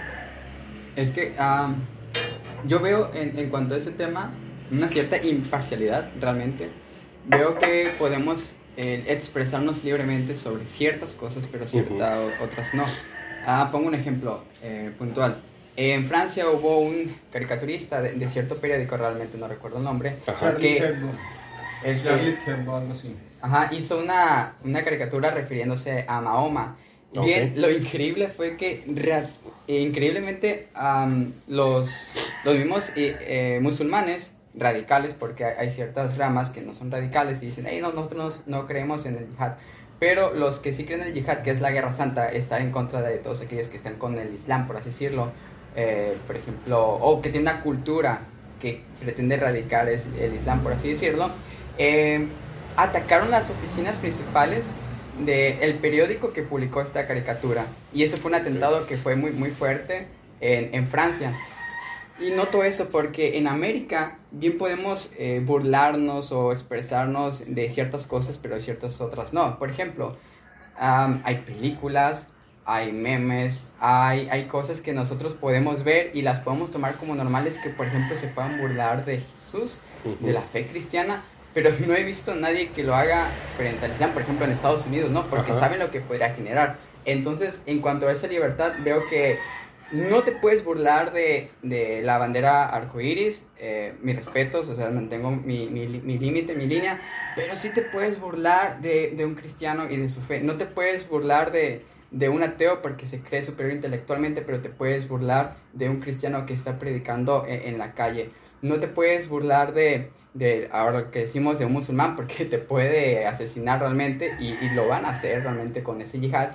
[0.96, 1.34] Es que
[2.66, 4.32] yo veo en, cuanto a ese tema
[4.72, 6.68] una cierta imparcialidad realmente.
[7.26, 12.84] Veo que podemos eh, expresarnos libremente sobre ciertas cosas, pero ciertas otras no.
[13.46, 15.40] Ah, pongo un ejemplo eh, puntual.
[15.76, 20.16] En Francia hubo un caricaturista de, cierto periódico, realmente no recuerdo el nombre,
[20.58, 20.94] que,
[21.84, 23.14] el Charlie Hebdo, algo así.
[23.42, 26.76] Ajá, hizo una, una caricatura refiriéndose a Mahoma.
[27.12, 28.84] Bien, lo increíble fue que
[29.66, 30.68] increíblemente
[31.46, 37.42] los, los mismos eh, eh, musulmanes radicales, porque hay, ciertas ramas que no son radicales
[37.42, 39.52] y dicen, hey, no, nosotros no, no creemos en el jihad
[39.98, 42.70] pero los que sí creen en el yihad, que es la guerra santa, estar en
[42.70, 45.32] contra de todos aquellos que están con el islam, por así decirlo,
[45.76, 48.20] eh, por ejemplo, o que tiene una cultura
[48.60, 51.30] que pretende erradicar el islam, por así decirlo,
[51.78, 52.26] eh,
[52.76, 54.74] atacaron las oficinas principales
[55.18, 57.66] del periódico que publicó esta caricatura.
[57.92, 60.08] Y ese fue un atentado que fue muy, muy fuerte
[60.40, 61.32] en, en Francia.
[62.18, 68.38] Y noto eso porque en América bien podemos eh, burlarnos o expresarnos de ciertas cosas,
[68.38, 69.58] pero de ciertas otras no.
[69.58, 70.16] Por ejemplo,
[70.78, 72.28] hay películas,
[72.66, 77.58] hay memes, hay, hay cosas que nosotros podemos ver y las podemos tomar como normales
[77.60, 79.78] que, por ejemplo, se puedan burlar de Jesús,
[80.20, 81.22] de la fe cristiana,
[81.54, 84.52] pero no he visto a nadie que lo haga frente al Islam, por ejemplo, en
[84.52, 85.26] Estados Unidos, ¿no?
[85.26, 86.76] Porque saben lo que podría generar.
[87.04, 89.38] Entonces, en cuanto a esa libertad, veo que
[89.92, 95.30] no te puedes burlar de, de la bandera arcoíris, eh, mis respetos, o sea, mantengo
[95.30, 97.00] mi, mi, mi límite, mi línea,
[97.36, 100.40] pero sí te puedes burlar de, de, un cristiano y de su fe.
[100.40, 104.68] No te puedes burlar de, de un ateo porque se cree superior intelectualmente, pero te
[104.68, 108.30] puedes burlar de un cristiano que está predicando en, en la calle.
[108.62, 113.26] No te puedes burlar de, de, ahora que decimos, de un musulmán porque te puede
[113.26, 116.50] asesinar realmente y, y lo van a hacer realmente con ese yihad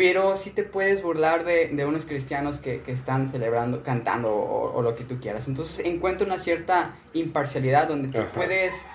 [0.00, 4.80] pero sí te puedes burlar de, de unos cristianos que, que, están celebrando, cantando o,
[4.80, 5.46] lo que tú quieras.
[5.46, 8.88] Entonces encuentro una cierta imparcialidad donde tú puedes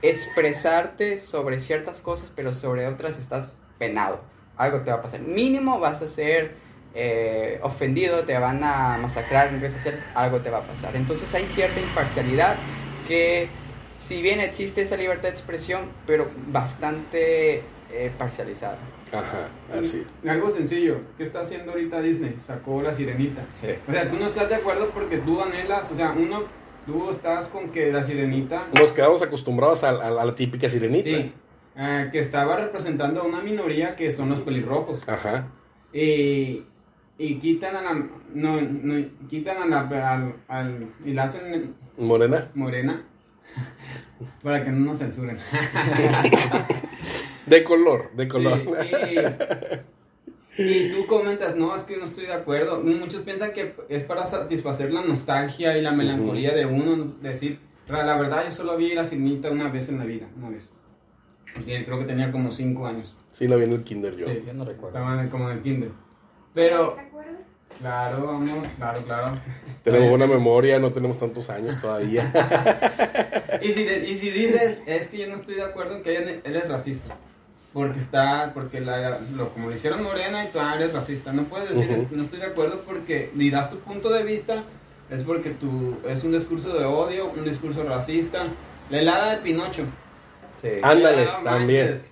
[0.00, 4.20] expresarte sobre ciertas cosas, pero sobre otras estás penado.
[4.56, 5.20] Algo te va a pasar.
[5.20, 6.52] Mínimo vas a ser
[6.94, 10.94] eh, ofendido, te van a masacrar en redes sociales, algo te va a pasar.
[10.96, 12.54] Entonces hay cierta imparcialidad
[13.08, 13.48] que
[13.96, 17.62] si bien existe esa libertad de expresión, pero bastante
[17.92, 18.78] eh, parcializada.
[19.12, 20.04] Ajá, así.
[20.26, 22.36] Algo sencillo, ¿qué está haciendo ahorita Disney?
[22.44, 23.42] Sacó la sirenita.
[23.62, 23.68] Sí.
[23.88, 26.42] O sea, tú no estás de acuerdo porque tú anhelas, o sea, uno,
[26.86, 31.08] tú estás con que la sirenita, Nos quedamos acostumbrados a, a- a la típica sirenita.
[31.08, 31.32] sí,
[31.76, 35.06] eh, que estaba representando a una minoría que son los pelirrojos.
[35.08, 35.44] Ajá.
[35.92, 36.62] Y,
[37.18, 37.92] y quitan a la,
[38.34, 42.50] no, no, quitan a la, al, al- y la hacen Morena.
[42.54, 43.04] morena
[44.42, 45.36] para que no nos censuren.
[47.46, 48.58] De color, de color.
[50.56, 52.80] Sí, y, y tú comentas, no, es que no estoy de acuerdo.
[52.80, 58.06] Muchos piensan que es para satisfacer la nostalgia y la melancolía de uno, decir, "Ra-
[58.06, 60.70] la verdad yo solo vi la sirenita una vez en la vida, una vez.
[61.60, 63.14] Y creo que tenía como 5 años.
[63.32, 64.26] Sí, la vi en el kinder yo.
[64.26, 64.98] Sí, yo no recuerdo.
[64.98, 65.90] Estaba en- como en el kinder.
[66.52, 67.34] Pero, ¿Te acuerdas?
[67.80, 69.38] claro, vamos, claro, claro.
[69.82, 72.30] Tenemos buena memoria, no tenemos tantos años todavía.
[73.62, 76.10] Y si, de- y si dices, es que yo no estoy de acuerdo en que
[76.18, 77.16] ella- eres racista.
[77.72, 81.32] Porque está, porque la, lo, como lo hicieron Morena y tú ah, eres racista.
[81.32, 82.06] No puedes decir, Ujú.
[82.16, 84.64] no estoy de acuerdo porque ni das tu punto de vista,
[85.10, 88.44] es porque tú, es un discurso de odio, un discurso racista.
[88.90, 89.84] La helada de Pinocho.
[90.64, 90.70] Sí.
[90.82, 91.86] Ándale, No también.
[91.86, 92.10] manches.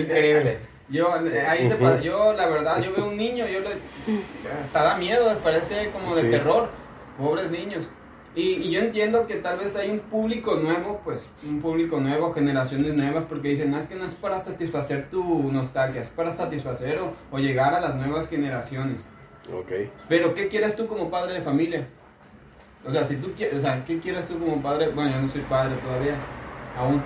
[0.00, 0.58] Increíble.
[0.88, 3.68] Yo, ahí se yo, la verdad, yo veo un niño, yo le,
[4.60, 6.30] hasta da miedo, parece como de Sí.
[6.30, 6.68] terror,
[7.18, 7.88] pobres niños.
[8.34, 12.32] Y, y yo entiendo que tal vez hay un público nuevo, pues, un público nuevo,
[12.32, 16.34] generaciones nuevas, porque dicen, "No, es que no es para satisfacer tu nostalgia, es para
[16.34, 19.06] satisfacer o, o llegar a las nuevas generaciones.
[19.52, 19.72] ok.
[20.08, 21.86] Pero, ¿qué quieres tú como padre de familia?
[22.86, 24.88] O sea, si tú quieres, o sea, ¿qué quieres tú como padre?
[24.88, 26.14] Bueno, yo no soy padre todavía,
[26.78, 27.02] aún.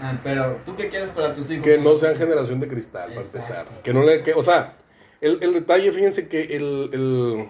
[0.00, 1.64] Ah, pero, ¿tú qué quieres para tus hijos?
[1.64, 3.38] Que no sean generación de cristal, para Exacto.
[3.38, 3.82] empezar.
[3.82, 4.76] Que no le, que, o sea,
[5.20, 7.48] el, el detalle, fíjense que el, el,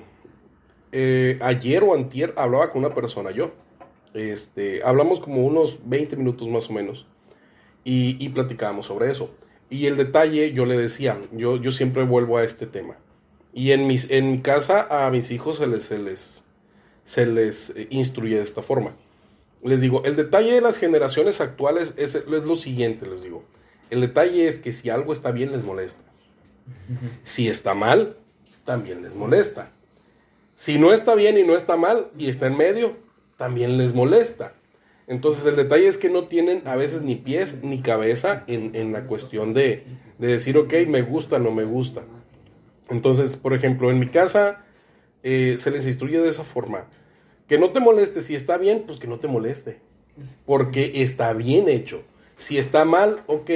[0.92, 3.52] eh, ayer o antier hablaba con una persona, yo.
[4.14, 7.06] Este, hablamos como unos 20 minutos más o menos.
[7.85, 9.30] Y, y platicábamos sobre eso.
[9.68, 12.96] Y el detalle, yo le decía, yo, yo siempre vuelvo a este tema.
[13.52, 16.44] Y en, mis, en mi casa a mis hijos se les, se les,
[17.04, 18.92] se les eh, instruye de esta forma.
[19.66, 23.44] Les digo, el detalle de las generaciones actuales es, es lo siguiente, les digo.
[23.90, 26.05] El detalle es que si algo está bien les molesta.
[27.24, 28.16] Si está mal,
[28.64, 29.70] también les molesta.
[30.55, 32.96] Si no está bien y no está mal y está en medio,
[33.37, 34.55] también les molesta.
[35.07, 38.92] Entonces el detalle es que no tienen a veces ni pies ni cabeza en, en
[38.92, 39.85] la cuestión de,
[40.18, 42.02] de decir, ok, me gusta, no me gusta.
[42.88, 44.64] Entonces, por ejemplo, en mi casa
[45.22, 46.87] eh, se les instruye de esa forma.
[47.48, 49.80] Que no te moleste, si está bien, pues que no te moleste.
[50.44, 52.02] Porque está bien hecho.
[52.37, 53.50] Si está mal, ok.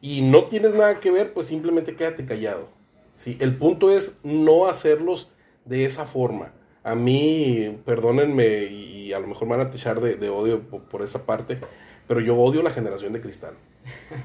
[0.00, 2.68] Y no tienes nada que ver, pues simplemente quédate callado.
[3.14, 3.36] ¿sí?
[3.40, 5.30] El punto es no hacerlos
[5.64, 6.52] de esa forma.
[6.82, 10.82] A mí, perdónenme, y a lo mejor me van a techar de, de odio por,
[10.84, 11.58] por esa parte,
[12.08, 13.54] pero yo odio la generación de cristal.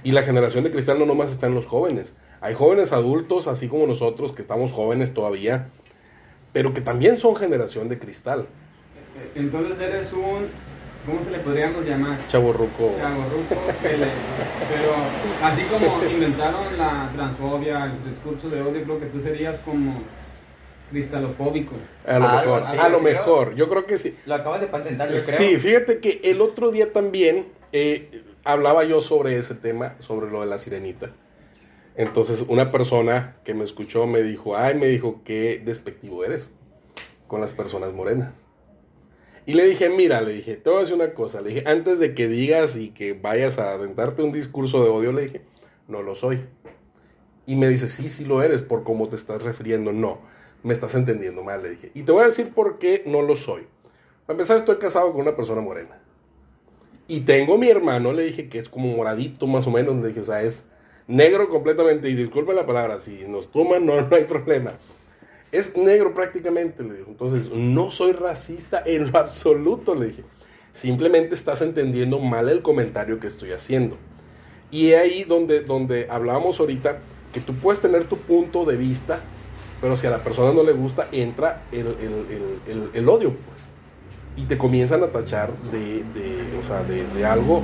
[0.03, 2.15] Y la generación de cristal no nomás está en los jóvenes.
[2.41, 5.69] Hay jóvenes adultos, así como nosotros, que estamos jóvenes todavía,
[6.53, 8.47] pero que también son generación de cristal.
[9.35, 10.47] Entonces eres un,
[11.05, 12.17] ¿cómo se le podríamos llamar?
[12.27, 12.93] Chaborruco.
[13.83, 13.97] Le-
[14.69, 14.93] pero
[15.43, 20.01] así como inventaron la transfobia, el discurso de odio, creo que tú serías como
[20.91, 21.75] cristalofóbico.
[22.05, 24.17] A lo Algo mejor, así, a lo sí, mejor, yo creo que sí.
[24.25, 25.37] Lo acabas de patentar, yo creo.
[25.37, 30.41] Sí, fíjate que el otro día también eh, hablaba yo sobre ese tema, sobre lo
[30.41, 31.11] de la sirenita.
[31.97, 36.53] Entonces una persona que me escuchó me dijo, ay, me dijo, qué despectivo eres
[37.27, 38.44] con las personas morenas.
[39.45, 41.99] Y le dije, mira, le dije, te voy a decir una cosa, le dije, antes
[41.99, 45.41] de que digas y que vayas a aventarte un discurso de odio, le dije,
[45.87, 46.39] no lo soy.
[47.45, 49.91] Y me dice, sí, sí lo eres, por cómo te estás refiriendo.
[49.91, 50.19] No,
[50.63, 51.91] me estás entendiendo mal, le dije.
[51.93, 53.67] Y te voy a decir por qué no lo soy.
[54.25, 56.01] Para empezar, estoy casado con una persona morena.
[57.07, 59.95] Y tengo mi hermano, le dije, que es como moradito más o menos.
[59.97, 60.65] Le dije, o sea, es
[61.07, 62.09] negro completamente.
[62.09, 64.79] Y disculpen la palabra, si nos toman, no, no hay problema.
[65.57, 67.07] Es negro prácticamente, le digo.
[67.09, 70.23] Entonces, no soy racista en lo absoluto, le dije.
[70.71, 73.97] Simplemente estás entendiendo mal el comentario que estoy haciendo.
[74.71, 76.97] Y es ahí donde, donde hablábamos ahorita
[77.33, 79.19] que tú puedes tener tu punto de vista,
[79.79, 83.69] pero si a la persona no le gusta, entra el, el- el- el- odio, pues.
[84.35, 87.61] Y te comienzan a tachar de, de, o sea, de, de algo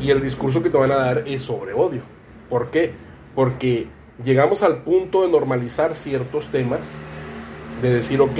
[0.00, 2.02] y el discurso que te van a dar es sobre odio.
[2.48, 2.92] ¿Por qué?
[3.36, 3.86] Porque
[4.24, 6.90] llegamos al punto de normalizar ciertos temas,
[7.82, 8.38] de decir, ok,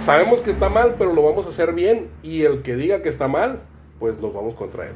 [0.00, 3.08] sabemos que está mal, pero lo vamos a hacer bien, y el que diga que
[3.08, 3.60] está mal,
[3.98, 4.92] pues nos vamos contra él.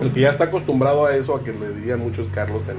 [0.00, 2.76] El que ya está acostumbrado a eso, a que le digan muchos Carlos en,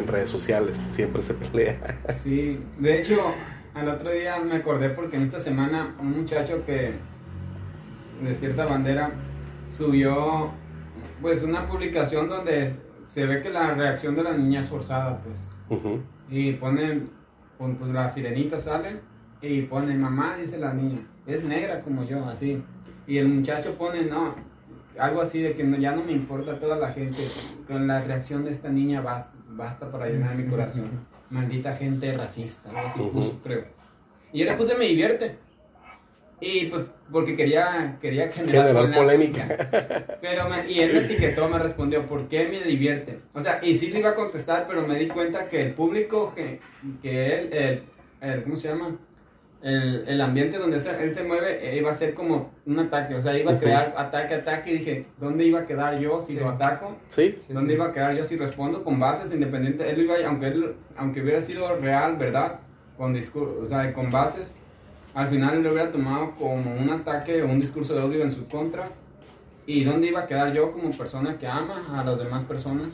[0.00, 1.98] en redes sociales, siempre se pelea.
[2.14, 3.18] Sí, de hecho,
[3.74, 6.94] al otro día me acordé porque en esta semana un muchacho que
[8.22, 9.12] de cierta bandera
[9.70, 10.50] subió
[11.22, 12.74] pues una publicación donde
[13.06, 15.46] se ve que la reacción de la niña es forzada, pues.
[16.28, 17.02] Y pone,
[17.56, 19.00] pon- pues la sirenita sale
[19.42, 22.62] y pone, mamá, dice la niña, es negra como yo, así.
[23.06, 24.34] Y el muchacho pone, no,
[24.98, 27.22] algo así de que no- ya no me importa toda la gente,
[27.66, 30.90] con la reacción de esta niña basta, basta para llenar mi corazón.
[31.30, 33.62] Maldita gente racista, así puso, creo.
[34.32, 35.36] Y yo le puse me divierte.
[36.40, 39.46] Y pues porque quería, quería generar, Generar polémica.
[39.48, 40.18] polémica.
[40.20, 43.18] Pero me- y él me etiquetó, me respondió, ¿por qué me divierte?
[43.34, 46.32] O sea, y sí le iba a contestar, pero me di cuenta que el público,
[46.36, 46.60] que,
[47.02, 47.82] que él, el,
[48.20, 48.96] el- ¿cómo se llama?
[49.60, 53.16] El, el ambiente donde se- él se mueve eh, iba a ser como un ataque,
[53.16, 56.34] o sea, iba a crear ataque, ataque, y dije, ¿dónde iba a quedar yo si
[56.34, 56.38] Sí.
[56.38, 56.96] lo ataco?
[57.08, 57.36] ¿Sí?
[57.48, 57.76] ¿Dónde sí.
[57.76, 59.84] iba a quedar yo si respondo con bases independientes?
[59.88, 62.60] Él iba, aunque, él, aunque hubiera sido real, ¿verdad?
[62.96, 64.54] Con discurso, o sea, con bases,
[65.14, 68.30] al final él lo hubiera tomado como un ataque o un discurso de odio en
[68.30, 68.90] su contra.
[69.70, 72.88] ¿Y dónde iba a quedar yo como persona que ama a las demás personas?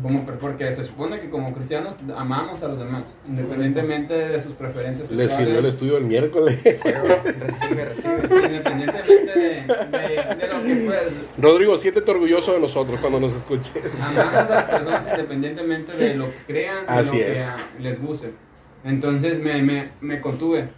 [0.00, 4.52] Como, per- porque se supone que como cristianos amamos a los demás, independientemente de sus
[4.54, 6.56] preferencias Le sirvió el sexuales, estudio el miércoles.
[6.62, 7.02] Pero
[7.40, 8.46] recibe, recibe.
[8.46, 11.02] independientemente de, de- de lo que pues
[11.36, 13.82] Rodrigo, siéntete orgulloso de nosotros cuando nos escuches.
[14.00, 17.46] Amamos a las personas independientemente de lo que crean, de Así lo que es.
[17.80, 18.30] les guste.
[18.84, 20.68] Entonces me, me, me contuve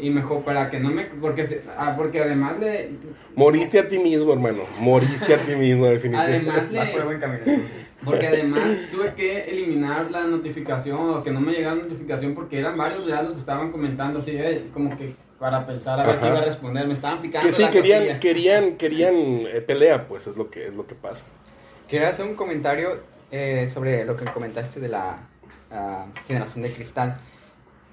[0.00, 1.04] Y mejor para que no me...
[1.04, 2.90] Porque, se- ah, porque además le...
[3.36, 4.64] Moriste a ti mismo, hermano.
[4.80, 6.50] Moriste a ti mismo, definitivamente.
[6.50, 6.70] Además
[7.46, 7.80] le...
[8.04, 12.76] Porque además tuve que eliminar la notificación o que no me llegara notificación porque eran
[12.76, 16.20] varios ya los que estaban comentando así, eh, como que para pensar a ver Ajá.
[16.20, 16.86] qué iba a responder.
[16.86, 20.66] Me estaban picando Que sí, la querían, querían, querían eh, pelea, pues es lo que
[20.66, 21.24] es lo que pasa.
[21.88, 25.20] Quería hacer un comentario eh, sobre lo que comentaste de la
[25.70, 27.20] ah, generación de cristal.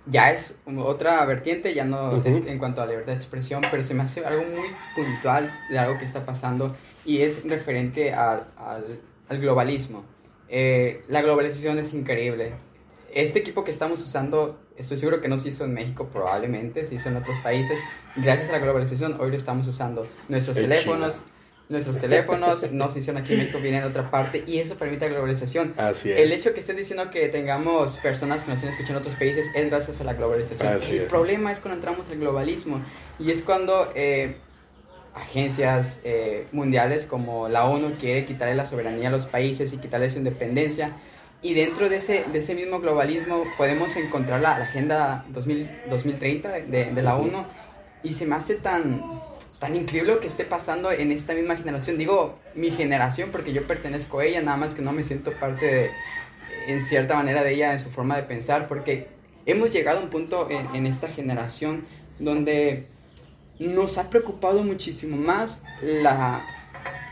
[0.09, 2.29] Ya es otra vertiente, ya no Ujú.
[2.29, 5.77] es en cuanto a libertad de expresión, pero se me hace algo muy puntual de
[5.79, 10.03] algo que está pasando y es referente al, al- al globalismo.
[10.49, 12.53] Eh, la globalización es increíble.
[13.13, 16.95] Este equipo que estamos usando, estoy seguro que no se hizo en México, probablemente se
[16.95, 17.79] hizo en otros países.
[18.15, 20.07] Gracias a la globalización, hoy lo estamos usando.
[20.29, 21.23] Nuestros teléfonos.
[21.69, 25.07] Nuestros teléfonos no se hicieron aquí en México, vienen de otra parte y eso permite
[25.07, 25.73] la globalización.
[25.77, 26.19] Así es.
[26.19, 29.47] El hecho que estés diciendo que tengamos personas que nos estén escuchando en otros países
[29.53, 30.73] es gracias a la globalización.
[30.73, 31.09] Así el es.
[31.09, 32.81] problema es cuando entramos al globalismo
[33.19, 34.37] y es cuando eh,
[35.13, 40.09] agencias eh, mundiales como la ONU quiere quitarle la soberanía a los países y quitarle
[40.09, 40.93] su independencia.
[41.41, 46.49] Y dentro de ese, de ese mismo globalismo podemos encontrar la, la Agenda 2000 2030
[46.51, 47.43] de, de la ONU
[48.03, 49.03] y se me hace tan,
[49.59, 51.97] tan increíble lo que esté pasando en esta misma generación.
[51.97, 55.65] Digo mi generación porque yo pertenezco a ella, nada más que no me siento parte
[55.65, 55.89] de,
[56.67, 59.07] en cierta manera de ella en su forma de pensar porque
[59.45, 61.85] hemos llegado a un punto en, en esta generación
[62.19, 62.85] donde
[63.59, 66.45] nos ha preocupado muchísimo más la,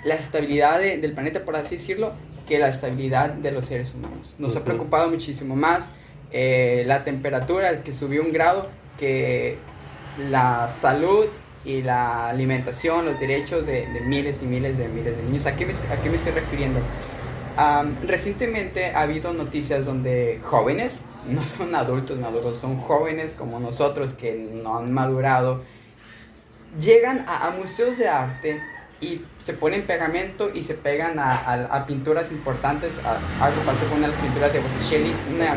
[0.04, 2.14] la estabilidad de- del planeta, por así decirlo,
[2.48, 4.36] que la estabilidad de los seres humanos.
[4.38, 5.90] Nos ha preocupado muchísimo más
[6.32, 9.58] eh, la temperatura que subió un grado que
[10.30, 11.26] la salud
[11.66, 15.46] y la alimentación, los derechos de, de miles y miles de miles de niños.
[15.48, 16.80] ¿A qué me, estoy refiriendo?
[17.58, 24.14] Am, recientemente ha habido noticias donde jóvenes, no son adultos maduros, son jóvenes como nosotros
[24.14, 25.62] que no han madurado,
[26.80, 28.62] llegan a museos de arte
[29.06, 32.94] y se ponen pegamento y se pegan a, a- a pinturas importantes.
[33.06, 35.56] A- algo pasó con una de las pinturas de Botticelli, una,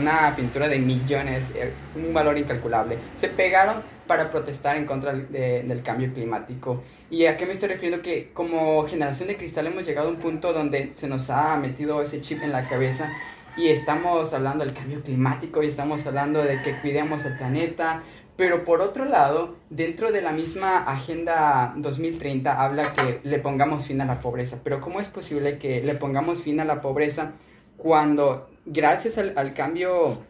[0.00, 2.98] una pintura de millones, eh, un valor incalculable.
[3.18, 6.82] Se pegaron para protestar en contra de- del cambio climático.
[7.10, 8.02] ¿Y a qué me estoy refiriendo?
[8.02, 12.02] Que como generación de cristal hemos llegado a un punto donde se nos ha metido
[12.02, 13.12] ese chip en la cabeza
[13.56, 18.00] y estamos hablando del cambio climático y estamos hablando de que cuidemos el planeta,
[18.40, 24.00] pero por otro lado, dentro de la misma Agenda 2030 habla que le pongamos fin
[24.00, 24.60] a la pobreza.
[24.64, 27.32] Pero ¿cómo es posible que le pongamos fin a la pobreza
[27.76, 30.22] cuando gracias al, al cambio,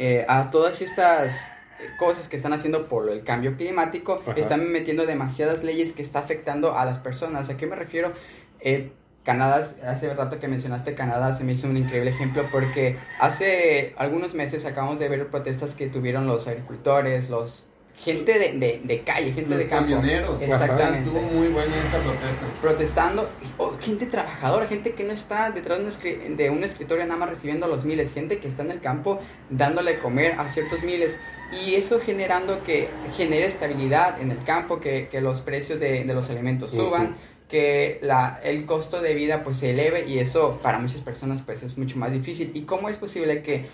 [0.00, 1.52] eh, a todas estas
[2.00, 4.32] cosas que están haciendo por el cambio climático, Ajá.
[4.36, 7.48] están metiendo demasiadas leyes que está afectando a las personas?
[7.48, 8.10] ¿A qué me refiero?
[8.58, 8.90] Eh,
[9.24, 14.34] Canadá, hace rato que mencionaste Canadá, se me hizo un increíble ejemplo porque hace algunos
[14.34, 17.66] meses acabamos de ver protestas que tuvieron los agricultores, los
[17.98, 19.90] gente de, de, de calle, gente Los de campo.
[19.90, 20.42] camioneros.
[20.42, 21.00] Exactamente.
[21.00, 22.46] Estuvo muy buena esa protesta.
[22.62, 27.04] protestando, o gente trabajadora, gente que no está detrás de un, escri- de un escritorio
[27.04, 30.82] nada más recibiendo los miles, gente que está en el campo dándole comer a ciertos
[30.82, 31.18] miles
[31.62, 36.14] y eso generando que genere estabilidad en el campo, que, que los precios de, de
[36.14, 37.16] los alimentos suban.
[37.50, 41.62] Que la, el costo de vida pues se eleve y eso para muchas personas pues
[41.62, 42.52] es mucho más difícil.
[42.54, 43.66] ¿Y cómo es posible que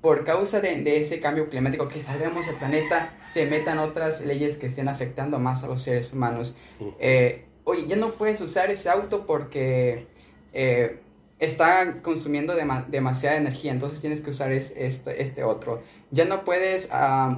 [0.00, 4.56] por causa de, de ese cambio climático que salvemos el planeta, se metan otras leyes
[4.58, 6.56] que estén afectando más a los seres humanos?
[7.00, 10.06] Eh, oye, ya no puedes usar ese auto porque
[10.52, 11.00] eh,
[11.38, 15.82] está consumiendo dema- demasiada energía, entonces tienes que usar es- este, este otro.
[16.10, 16.88] Ya no puedes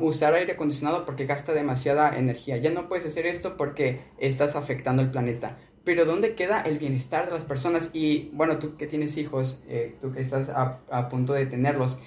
[0.01, 2.59] usar aire acondicionado porque gasta demasiada energía.
[2.59, 5.57] Ya no puedes hacer esto porque estás afectando el planeta.
[5.87, 7.91] Pero ¿dónde queda el bienestar de las personas?
[7.93, 12.01] Y bueno, tú que tienes hijos, eh, tú que estás a, a punto de tenerlos,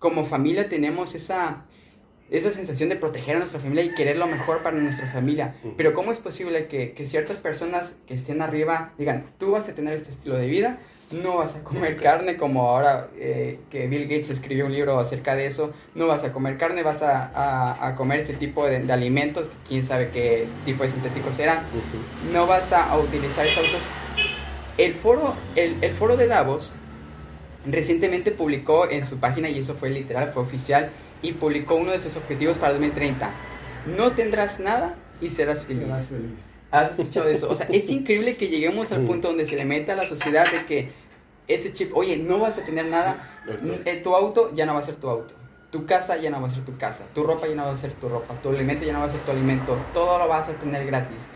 [0.00, 1.64] como familia tenemos esa,
[2.28, 5.54] esa sensación de proteger a nuestra familia y querer lo mejor para nuestra familia.
[5.62, 5.74] Ujú.
[5.76, 9.74] Pero ¿cómo es posible que, que ciertas personas que estén arriba digan, tú vas a
[9.76, 10.80] tener este estilo de vida,
[11.10, 15.34] no vas a comer carne como ahora eh, que Bill Gates escribió un libro acerca
[15.36, 18.80] de eso, no vas a comer carne, vas a, a- a comer este tipo de,
[18.80, 21.60] de alimentos, quién sabe qué tipo de sintéticos serán,
[22.32, 23.82] no vas a, utilizar estos autos.
[24.78, 26.72] El foro, el, el foro de Davos
[27.66, 30.90] recientemente publicó en su página, y eso fue literal, fue oficial,
[31.22, 33.30] y publicó uno de sus objetivos para 2030.
[33.96, 35.82] No tendrás nada y serás feliz.
[35.84, 36.53] Serás feliz.
[36.74, 37.50] ¿Has escuchado eso?
[37.50, 40.50] O sea, es increíble que lleguemos al punto donde se le meta a la sociedad
[40.50, 40.90] de que
[41.46, 43.28] ese chip, oye, no vas a tener nada,
[43.84, 45.34] eh, tu auto ya no va a ser tu auto,
[45.70, 47.76] tu casa ya no va a ser tu casa, tu ropa ya no va a
[47.76, 50.48] ser tu ropa, tu alimento ya no va a ser tu alimento, todo lo vas
[50.48, 51.26] a tener gratis,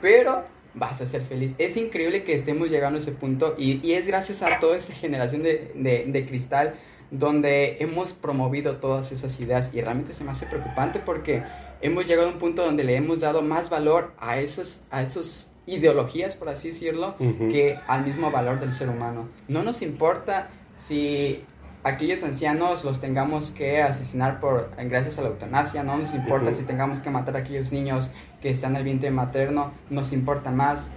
[0.00, 0.44] pero
[0.74, 1.52] vas a ser feliz.
[1.58, 4.94] Es increíble que estemos llegando a ese punto y, y es gracias a toda esta
[4.94, 6.74] generación de, de- de cristal
[7.10, 11.42] donde hemos promovido todas esas ideas y realmente se me hace preocupante porque
[11.80, 15.50] hemos llegado a un punto donde le hemos dado más valor a esas a esos
[15.66, 17.48] ideologías, por así decirlo, Ujú.
[17.48, 19.28] que al mismo valor del ser humano.
[19.48, 20.48] No nos importa
[20.78, 21.44] si
[21.84, 26.60] aquellos ancianos los tengamos que asesinar por gracias a la eutanasia, no nos importa Ujú.
[26.60, 28.10] si tengamos que matar a aquellos niños
[28.40, 30.90] que están en el vientre materno, nos importa más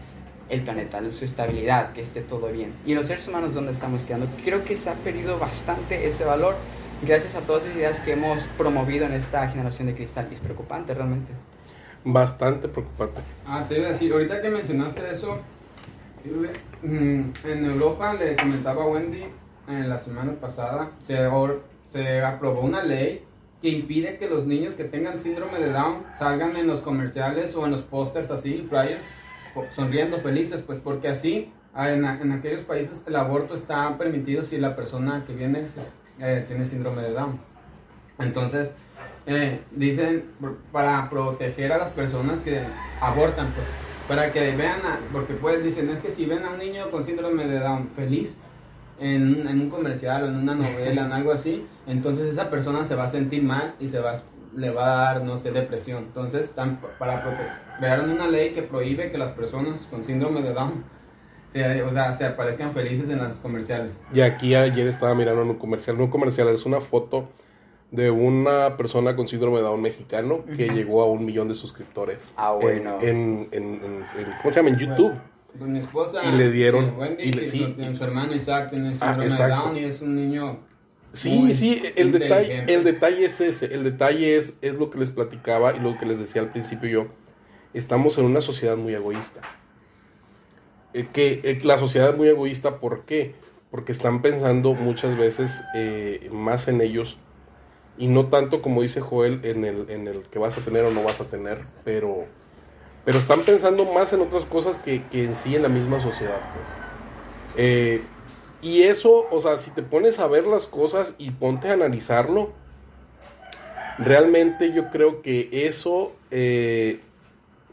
[0.50, 2.74] el planeta, su estabilidad, que esté todo bien.
[2.86, 4.28] Y los seres humanos, ¿dónde estamos quedando?
[4.44, 6.56] Creo que se ha perdido bastante ese valor
[7.02, 10.28] gracias a todas las ideas que hemos promovido en esta generación de cristal.
[10.32, 11.32] Y es preocupante realmente.
[12.04, 13.22] Bastante preocupante.
[13.46, 15.40] Ah, te iba a decir, ahorita que mencionaste eso,
[16.84, 19.24] mm, en Europa le comentaba a Wendy
[19.68, 21.18] en la semana pasada, se,
[21.90, 23.24] se aprobó una ley
[23.62, 27.66] que impide que los niños que tengan síndrome de Down salgan en los comerciales o
[27.66, 29.06] en los pósters así, flyers,
[29.76, 34.58] sonriendo felices, pues porque así ah, en, en aquellos países el aborto está permitido si
[34.58, 35.68] la persona que viene
[36.20, 37.40] eh, tiene síndrome de Down.
[38.20, 38.74] Entonces,
[39.26, 40.26] eh, dicen
[40.72, 42.62] para proteger a las personas que
[43.00, 43.68] abortan, pues,
[44.08, 47.06] para que vean, a- porque pues dicen, es que si ven a un niño con
[47.06, 48.38] síndrome de Down feliz
[49.00, 52.96] en, en un comercial o en una novela, en algo así, entonces esa persona se
[52.96, 54.22] va a sentir mal y se va, a-
[54.56, 56.04] le va a dar, no sé, depresión.
[56.04, 57.48] Entonces, p- para proteger,
[57.80, 60.84] crearon una ley que prohíbe que las personas con síndrome de Down
[61.52, 64.00] se, o sea, se aparezcan felices en las comerciales.
[64.14, 67.30] Y aquí ayer estaba mirando en un comercial, no un comercial, es una foto
[67.92, 72.32] de una persona con síndrome de Down mexicano que llegó a un millón de suscriptores.
[72.38, 72.98] Ah, En- bueno.
[73.02, 74.70] En, en- en- en- ¿Cómo se llama?
[74.70, 75.14] En YouTube.
[75.60, 76.22] Con mi esposa.
[76.24, 78.94] Y le dieron- eh, Wendy, y le- sí, su, y- su hermano Isaac tiene Ah,
[78.94, 79.56] síndrome de exacto.
[79.66, 80.60] Down y es un niño.
[81.12, 84.98] Sí, muy sí, el detalle, el detalle es ese, el detalle es, es lo que
[84.98, 87.08] les platicaba y lo que les decía al principio yo.
[87.74, 89.42] Estamos en una sociedad muy egoísta.
[90.94, 93.34] Eh, que eh, la sociedad es muy egoísta, ¿por qué?
[93.70, 97.18] Porque están pensando muchas veces eh, más en ellos
[97.98, 100.92] y no tanto como dice Joel en el, en el que vas a tener o
[100.92, 102.26] no vas a tener, pero,
[103.06, 106.40] pero están pensando más en otras cosas que, que en sí en la misma sociedad,
[107.56, 108.02] pues.
[108.64, 112.52] Y eso, o sea, si te pones a ver las cosas y ponte a analizarlo,
[113.98, 116.12] realmente yo creo que eso,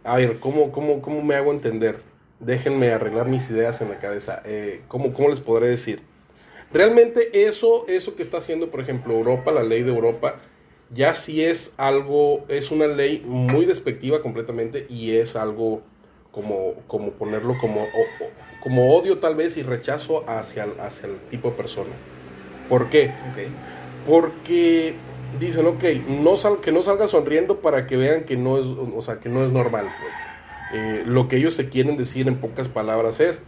[0.04, 2.07] a ver, ¿cómo, cómo, ¿cómo me hago entender?
[2.40, 4.42] Déjenme arreglar mis ideas en la cabeza.
[4.44, 6.02] Eh, ¿cómo, ¿Cómo les podré decir?
[6.72, 10.36] Realmente eso, eso que está haciendo, por ejemplo, Europa, la ley de Europa,
[10.94, 15.82] ya sí es algo, es una ley muy despectiva completamente y es algo
[16.30, 17.86] como, como ponerlo como,
[18.62, 21.90] como odio tal vez y rechazo hacia, el- hacia el tipo de persona.
[22.68, 23.10] ¿Por qué?
[24.06, 24.94] Porque
[25.40, 25.84] dicen, ok,
[26.22, 29.28] no sal, que no salga sonriendo para que vean que no es, o sea, que
[29.28, 30.37] no es normal, pues.
[30.72, 33.42] Eh, lo que ellos se quieren decir en pocas palabras es,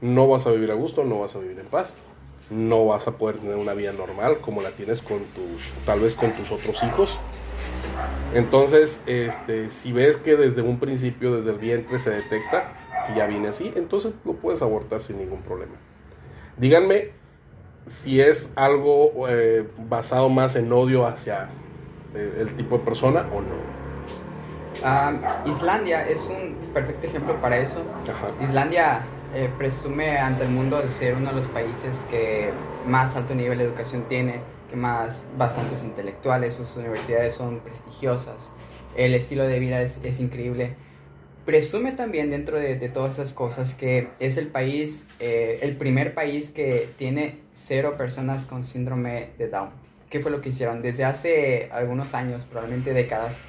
[0.00, 1.94] no vas a vivir a gusto, no vas a vivir en paz,
[2.50, 6.14] no vas a poder tener una vida normal como la tienes con tus, tal vez
[6.14, 7.18] con tus otros hijos.
[8.34, 12.72] Entonces, este, si ves que desde un principio, desde el vientre se detecta
[13.06, 15.74] que ya viene así, entonces lo puedes abortar sin ningún problema.
[16.56, 17.10] Díganme
[17.86, 21.48] si es algo eh, basado más en odio hacia
[22.14, 23.81] eh, el tipo de persona o no.
[24.84, 27.84] Ah, Islandia es un perfecto ejemplo para eso.
[28.08, 28.28] Ajá.
[28.44, 29.00] Islandia
[29.34, 32.50] eh, presume ante el mundo de ser uno de los países que
[32.86, 38.50] más alto nivel de educación tiene, que más bastantes intelectuales, sus universidades son prestigiosas,
[38.96, 40.74] el estilo de vida es, es increíble.
[41.46, 46.14] Presume también dentro de, de, todas esas cosas que es el país, eh, el primer
[46.14, 49.70] país que tiene cero personas con síndrome de Down.
[50.08, 50.82] ¿Qué fue lo que hicieron?
[50.82, 53.40] Desde hace algunos años, probablemente décadas,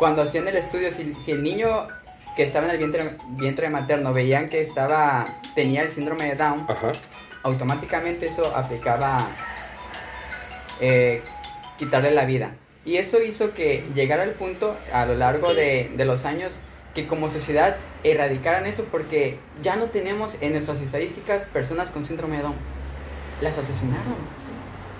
[0.00, 1.86] cuando hacían el estudio, si, si el niño
[2.34, 6.64] que estaba en el vientre, vientre materno veían que estaba, tenía el síndrome de Down,
[6.68, 6.92] Ajá.
[7.42, 9.28] automáticamente eso aplicaba
[10.80, 11.22] eh,
[11.78, 12.52] quitarle la vida.
[12.86, 16.62] Y eso hizo que llegara al punto a lo largo de, de, los años
[16.94, 22.38] que como sociedad erradicaran eso porque ya no tenemos en nuestras estadísticas personas con síndrome
[22.38, 22.56] de Down.
[23.42, 24.16] Las asesinaron.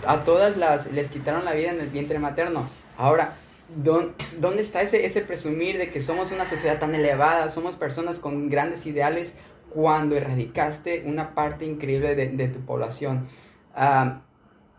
[0.06, 2.68] A todas las les quitaron la vida en el vientre materno.
[2.98, 3.32] Ahora,
[3.76, 8.48] ¿dónde está ese, ese presumir de que somos una sociedad tan elevada, somos personas con
[8.48, 9.36] grandes ideales
[9.70, 13.28] cuando erradicaste una parte increíble de, tu población?
[13.76, 14.18] Uh,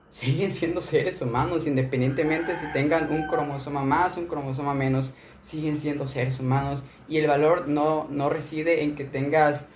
[0.09, 6.07] siguen siendo seres humanos, independientemente si tengan un cromosoma más, un cromosoma menos, siguen siendo
[6.07, 9.69] seres humanos y el valor no, no reside en que tengas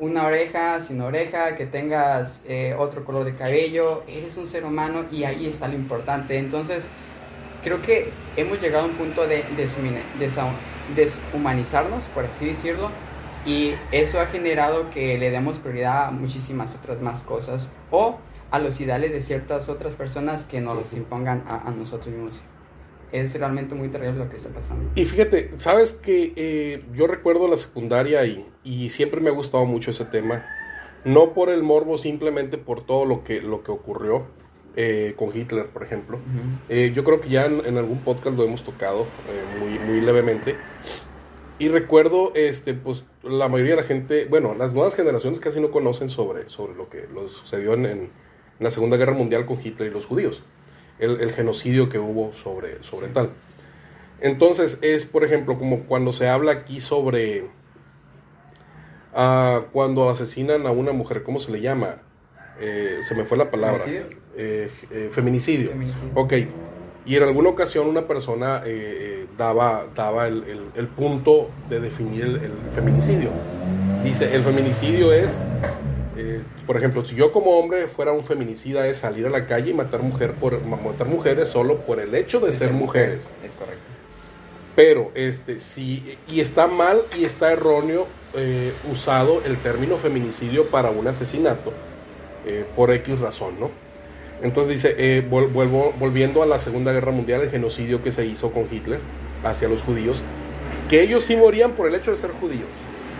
[0.00, 5.04] una oreja sin oreja, que tengas eh, otro color de cabello, eres un ser humano
[5.10, 6.38] y ahí está lo importante.
[6.38, 6.88] Entonces,
[7.62, 9.44] creo que hemos llegado a un punto de
[10.94, 12.90] deshumanizarnos, por así decirlo,
[13.46, 18.18] y eso ha generado que le demos prioridad a muchísimas otras más cosas o
[18.50, 22.42] a los ideales de ciertas otras personas que nos los impongan a, a nosotros mismos.
[23.10, 24.90] Es realmente muy terrible lo que está pasando.
[24.94, 29.64] Y fíjate, sabes que eh, yo recuerdo la secundaria y, y siempre me ha gustado
[29.64, 30.44] mucho ese tema.
[31.04, 34.26] No por el morbo, simplemente por todo lo que, lo que ocurrió
[34.80, 36.18] eh, con Hitler, por ejemplo.
[36.18, 36.58] Uh -huh.
[36.68, 40.00] eh, yo creo que ya en, en, algún podcast lo hemos tocado eh, muy, muy
[40.00, 40.54] levemente.
[41.58, 45.72] Y recuerdo, este, pues, la mayoría de la gente, bueno, las nuevas generaciones casi no
[45.72, 48.10] conocen sobre, sobre lo que lo sucedió en, en,
[48.60, 50.44] la Segunda Guerra Mundial con Hitler y los judíos.
[51.00, 53.12] El, el genocidio que hubo sobre, sobre sí.
[53.14, 53.30] tal.
[54.20, 57.46] Entonces, es, por ejemplo, como cuando se habla aquí sobre
[59.16, 62.02] uh, cuando asesinan a una mujer, ¿cómo se le llama?
[62.60, 63.82] Eh, se me fue la palabra.
[64.40, 65.70] Eh, eh, feminicidio.
[65.70, 66.12] Feminicidio.
[66.14, 66.32] Ok.
[67.04, 72.22] Y en alguna ocasión una persona eh, daba, daba el, el, el, punto de definir
[72.22, 73.30] el, el, feminicidio.
[74.04, 75.40] Dice, el feminicidio es,
[76.66, 79.74] por ejemplo, si yo como hombre fuera un feminicida es salir a la calle y
[79.74, 83.34] matar, mujer por, matar mujeres solo por el hecho de, ser, ser mujeres.
[83.44, 83.82] Es correcto.
[84.76, 88.06] Pero, este, si, y está mal y está erróneo
[88.92, 91.72] usado el término feminicidio para un asesinato
[92.76, 93.87] por X razón, ¿no?
[94.42, 98.52] Entonces dice, eh, vuelvo, volviendo a la Segunda Guerra Mundial, el genocidio que se hizo
[98.52, 99.00] con Hitler
[99.44, 100.22] hacia los judíos,
[100.88, 102.68] que ellos sí morían por el hecho de ser judíos.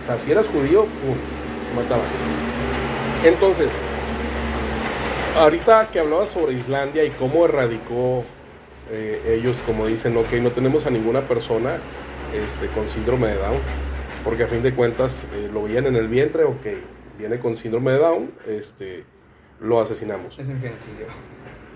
[0.01, 2.05] O sea, si eras judío, uff, mataban.
[3.25, 3.73] Entonces,
[5.37, 8.23] ahorita que hablaba sobre Islandia y cómo erradicó
[8.91, 11.79] eh, ellos, como dicen, ok, no tenemos a ninguna persona
[12.33, 13.59] este, con síndrome de Down,
[14.23, 16.65] porque a fin de cuentas eh, lo veían en el vientre, ok,
[17.17, 19.03] viene con síndrome de Down, este
[19.59, 20.37] lo asesinamos.
[20.39, 21.07] Es un genocidio.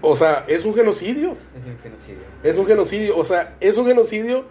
[0.01, 1.37] O sea, es un genocidio.
[1.57, 2.23] Es un genocidio.
[2.43, 3.17] Es un genocidio.
[3.17, 4.45] O sea, es un genocidio.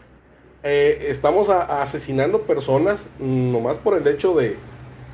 [0.62, 4.56] Eh, estamos a, a asesinando personas nomás por el hecho de,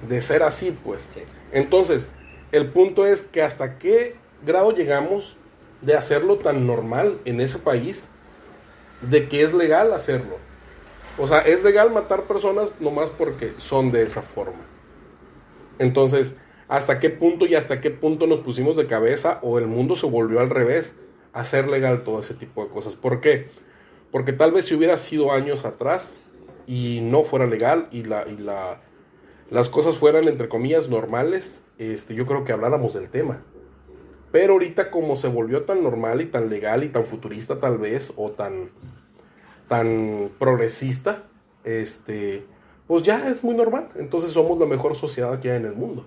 [0.09, 1.09] de ser así, pues.
[1.15, 1.23] Sí.
[1.53, 2.09] Entonces,
[2.53, 5.37] el punto es que hasta qué grado llegamos
[5.81, 8.11] de hacerlo tan normal en ese país,
[9.01, 10.37] de que es legal hacerlo.
[11.19, 14.61] O sea, es legal matar personas nomás porque son de esa forma.
[15.79, 16.37] Entonces,
[16.69, 20.07] hasta qué punto y hasta qué punto nos pusimos de cabeza o el mundo se
[20.07, 20.99] volvió al revés
[21.33, 22.95] hacer legal todo ese tipo de cosas.
[22.95, 23.49] ¿Por qué?
[24.13, 26.19] Porque tal vez si hubiera sido años atrás
[26.67, 28.81] y no fuera legal y, la, y la,
[29.51, 33.43] las cosas fueran entre comillas normales, este, yo creo que habláramos del tema.
[34.31, 38.13] Pero ahorita como se volvió tan normal y tan legal y tan futurista tal vez
[38.17, 38.71] o tan,
[39.69, 41.25] tan progresista,
[41.65, 42.45] este,
[42.87, 43.89] pues ya es muy normal.
[43.97, 46.05] Entonces somos la mejor sociedad que hay en el mundo.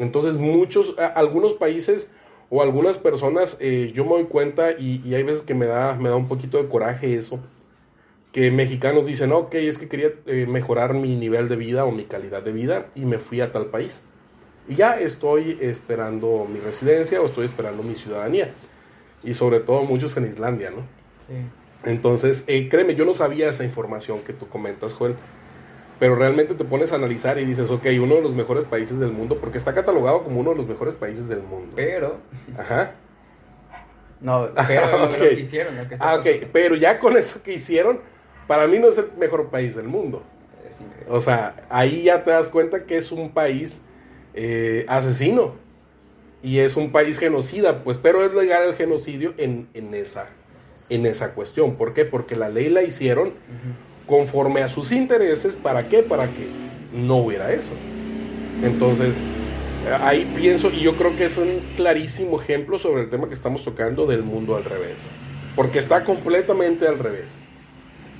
[0.00, 2.10] Entonces muchos, algunos países
[2.48, 5.94] o algunas personas, eh, yo me doy cuenta y, y, hay veces que me da,
[5.94, 7.38] me da un poquito de coraje eso,
[8.32, 12.04] que mexicanos dicen, ok, es que quería eh, mejorar mi nivel de vida o mi
[12.04, 14.04] calidad de vida y me fui a tal país.
[14.68, 18.52] Y ya estoy esperando mi residencia o estoy esperando mi ciudadanía.
[19.22, 20.78] Y sobre todo muchos en Islandia, ¿no?
[21.26, 21.34] Sí.
[21.84, 25.16] Entonces, eh, créeme, yo no sabía esa información que tú comentas, Joel.
[26.00, 29.12] Pero realmente te pones a analizar y dices, ok, uno de los mejores países del
[29.12, 31.74] mundo, porque está catalogado como uno de los mejores países del mundo.
[31.76, 32.16] Pero,
[32.58, 32.94] Ajá.
[34.20, 35.12] no, pero lo- Ok.
[35.12, 38.00] lo que hicieron, lo que está Ah, ok, pero ya con eso que hicieron,
[38.46, 40.22] para mí no es el mejor país del mundo.
[40.68, 41.06] Es increíble.
[41.14, 43.82] O sea, ahí ya te das cuenta que es un país
[44.34, 45.54] eh, asesino
[46.42, 50.28] y es un país genocida, pues, pero es legal el genocidio en, en, esa,
[50.88, 51.76] en esa cuestión.
[51.76, 52.06] ¿Por qué?
[52.06, 53.34] Porque la ley la hicieron.
[54.10, 55.54] Conforme a sus intereses.
[55.54, 56.02] ¿Para qué?
[56.02, 56.48] Para que
[56.92, 57.70] no hubiera eso.
[58.62, 59.22] Entonces,
[60.02, 63.64] ahí pienso, y yo creo que es un clarísimo ejemplo sobre el tema que estamos
[63.64, 64.96] tocando del mundo al revés.
[65.54, 67.40] Porque está completamente al revés.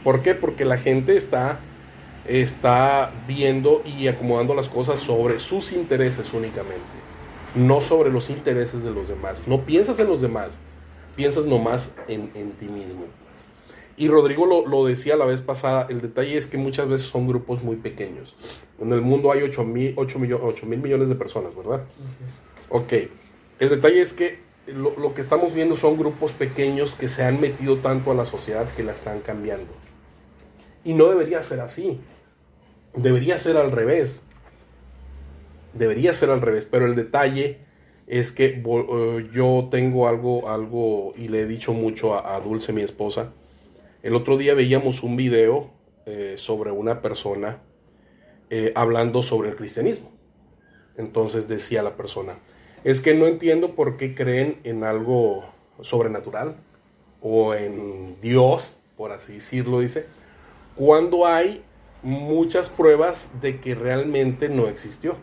[0.04, 0.34] ¿Por qué?
[0.36, 1.58] Porque la gente está,
[2.24, 6.78] está viendo y acomodando las cosas sobre sus intereses únicamente.
[7.56, 9.42] No sobre los intereses de los demás.
[9.48, 10.60] No piensas en los demás,
[11.16, 13.06] piensas nomás en, en ti mismo.
[13.96, 17.26] Y Rodrigo lo, lo decía la vez pasada, el detalle es que muchas veces son
[17.28, 18.34] grupos muy pequeños.
[18.78, 21.84] En el mundo hay 8 mil, 8 mil millones de personas, ¿verdad?
[22.06, 22.42] Así es.
[22.70, 22.92] Ok,
[23.58, 27.40] el detalle es que lo, lo que estamos viendo son grupos pequeños que se han
[27.40, 29.72] metido tanto a la sociedad que la están cambiando.
[30.84, 32.00] Y no debería ser así.
[32.94, 34.24] Debería ser al revés.
[35.74, 37.58] Debería ser al revés, pero el detalle
[38.06, 42.72] es que eh, yo tengo algo, algo, y le he dicho mucho a, a Dulce,
[42.72, 43.32] mi esposa.
[44.02, 45.70] El otro día veíamos un video
[46.06, 47.58] eh, sobre una persona
[48.48, 50.10] eh, hablando sobre el cristianismo.
[50.96, 52.36] Entonces decía la persona,
[52.82, 55.44] es que no entiendo por qué creen en algo
[55.82, 56.56] sobrenatural
[57.20, 60.06] o en Dios, por así decirlo, dice,
[60.76, 61.62] cuando hay
[62.02, 65.16] muchas pruebas de que realmente no existió.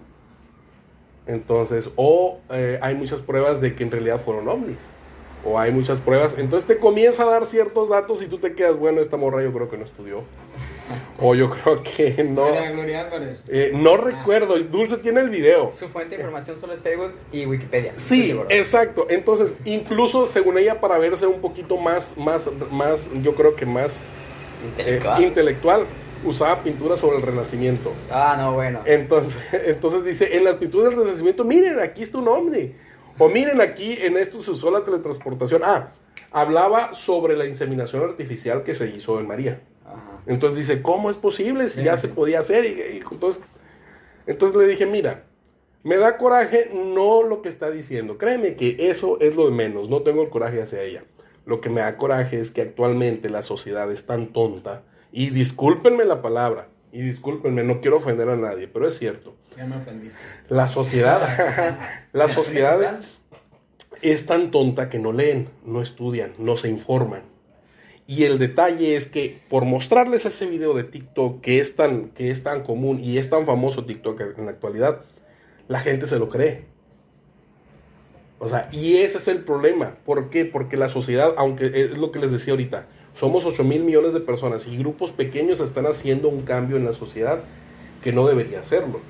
[1.26, 4.92] Entonces, o eh, hay muchas pruebas de que en realidad fueron ovnis.
[5.48, 6.38] O hay muchas pruebas.
[6.38, 9.54] Entonces te comienza a dar ciertos datos y tú te quedas, bueno, esta morra yo
[9.54, 10.24] creo que no estudió.
[11.20, 12.46] O yo creo que no.
[12.46, 13.44] Gloria, Gloria Álvarez.
[13.50, 14.58] Eh, no recuerdo.
[14.60, 15.72] Dulce tiene el video.
[15.74, 17.92] Su fuente de información solo es Facebook y Wikipedia.
[17.96, 19.08] Sí, exacto.
[19.10, 24.04] Entonces, incluso según ella, para verse un poquito más, más, más, yo creo que más
[24.78, 25.24] eh, Intelectual.
[25.24, 25.86] intelectual,
[26.24, 27.92] usaba pintura sobre el Renacimiento.
[28.10, 28.80] Ah, no, bueno.
[28.86, 32.74] Entonces, entonces dice, en las pinturas del Renacimiento, miren, aquí está un ovni.
[33.18, 35.62] O miren, aquí en esto se usó la teletransportación.
[35.64, 35.92] Ah,
[36.32, 39.62] hablaba sobre la inseminación artificial que se hizo en María.
[39.86, 40.22] Ajá.
[40.28, 42.08] Entonces dice, ¿cómo es posible si Sí, ya sí.
[42.08, 42.66] se podía hacer?
[42.66, 43.42] Y, y entonces,
[44.28, 45.24] entonces le dije, mira,
[45.84, 48.18] me da coraje no lo que está diciendo.
[48.18, 49.90] Créeme que eso es lo de menos.
[49.90, 51.04] No tengo el coraje hacia ella.
[51.46, 54.84] Lo que me da coraje es que actualmente la sociedad es tan tonta.
[55.14, 56.68] Y discúlpenme la palabra.
[56.92, 59.36] Y discúlpenme, no quiero ofender a nadie, pero es cierto.
[59.58, 60.20] Ya me ofendiste.
[60.50, 61.80] La sociedad,
[62.14, 63.00] la sociedad
[64.02, 67.24] es tan tonta que no leen, no estudian, no se informan.
[68.06, 72.32] Y el detalle es que por mostrarles ese video de TikTok que es tan, que
[72.32, 75.02] es tan común y es tan famoso TikTok en la actualidad,
[75.68, 76.66] la gente se lo cree.
[78.40, 79.96] O sea, y ese es el problema.
[80.06, 80.46] ¿Por qué?
[80.46, 82.86] Porque la sociedad, aunque es lo que les decía ahorita,
[83.16, 86.94] somos 8 mil millones de personas y grupos pequeños están haciendo un cambio en la
[86.94, 87.40] sociedad
[88.04, 89.02] que no debería hacerlo.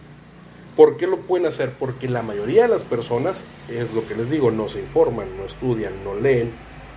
[0.78, 1.72] ¿Por qué lo pueden hacer?
[1.78, 5.44] Porque la mayoría de las personas, es lo que les digo, no se informan, no
[5.46, 6.52] estudian, no leen,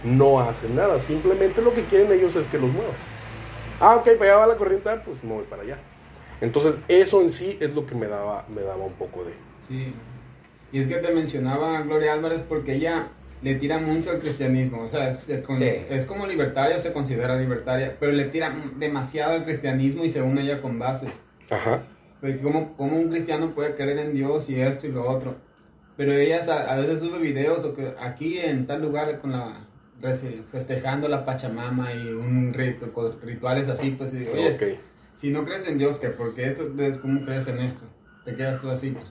[0.05, 1.01] no hacen nada.
[1.01, 2.93] Simplemente lo que quieren ellos es que los muevan.
[3.81, 5.79] Ah, ok, para allá va la corriente, pues me voy para allá.
[6.43, 9.33] Entonces, eso en sí es lo que me daba, me daba un poco de...
[9.67, 9.95] Sí.
[10.73, 13.09] Y es que te mencionaba Gloria Álvarez porque ella
[13.43, 14.83] le tira mucho al cristianismo.
[14.83, 15.65] O sea, es, es con- Sí.
[15.89, 20.61] es como libertaria, se considera libertaria, pero le tira demasiado al cristianismo y según ella
[20.63, 21.19] con bases.
[21.51, 21.83] Ajá.
[22.21, 25.37] Porque como, como un cristiano puede creer en Dios y esto y lo otro.
[25.97, 29.67] Pero ella a, a veces sube videos o que aquí en tal lugar con la
[30.51, 34.81] festejando la Pachamama y un rito, con rituales así, pues y oye, ok.
[35.15, 36.09] si no crees en Dios, ¿qué?
[36.09, 36.71] Porque esto,
[37.03, 37.85] ¿cómo crees en esto?
[38.25, 39.07] Te quedas tú así, pues.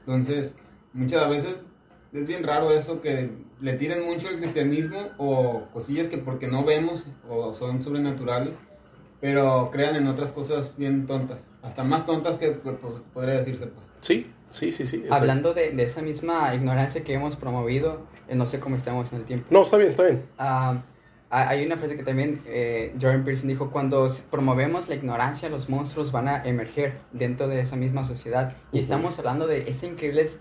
[0.00, 0.56] Entonces,
[0.92, 1.66] muchas veces
[2.12, 3.30] es bien raro eso que
[3.60, 8.54] le tiren mucho al cristianismo o cosillas que porque no vemos o son sobrenaturales,
[9.20, 12.76] pero crean en otras cosas bien tontas, hasta más tontas que pues,
[13.12, 13.86] podría decirse, pues.
[14.00, 15.04] Sí, sí, sí, sí.
[15.10, 19.18] Hablando de, de esa misma ignorancia que hemos promovido, eh, no sé cómo estamos en
[19.20, 19.46] el tiempo.
[19.50, 20.22] No, está bien, está bien.
[20.38, 20.82] Ha-
[21.30, 26.10] hay una frase que también eh, Jordan Pearson dijo, cuando promovemos la ignorancia, los monstruos
[26.10, 28.54] van a emerger dentro de esa misma sociedad.
[28.72, 28.82] Y Ujú.
[28.84, 30.40] estamos hablando de esas increíbles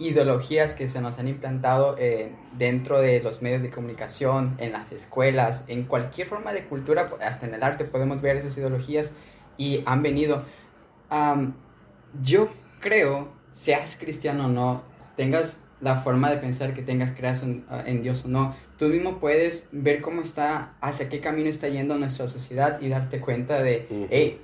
[0.00, 4.90] ideologías que se nos han implantado eh, dentro de los medios de comunicación, en las
[4.90, 9.14] escuelas, en cualquier forma de cultura, hasta en el arte podemos ver esas ideologías
[9.56, 10.44] y han venido.
[12.22, 12.48] Yo
[12.80, 14.82] creo, seas cristiano o no,
[15.16, 18.54] tengas la forma de pensar que tengas creas en, en, Dios o no.
[18.78, 23.20] Tú mismo puedes ver cómo está, hacia qué camino está yendo nuestra sociedad y darte
[23.20, 24.40] cuenta de, hey,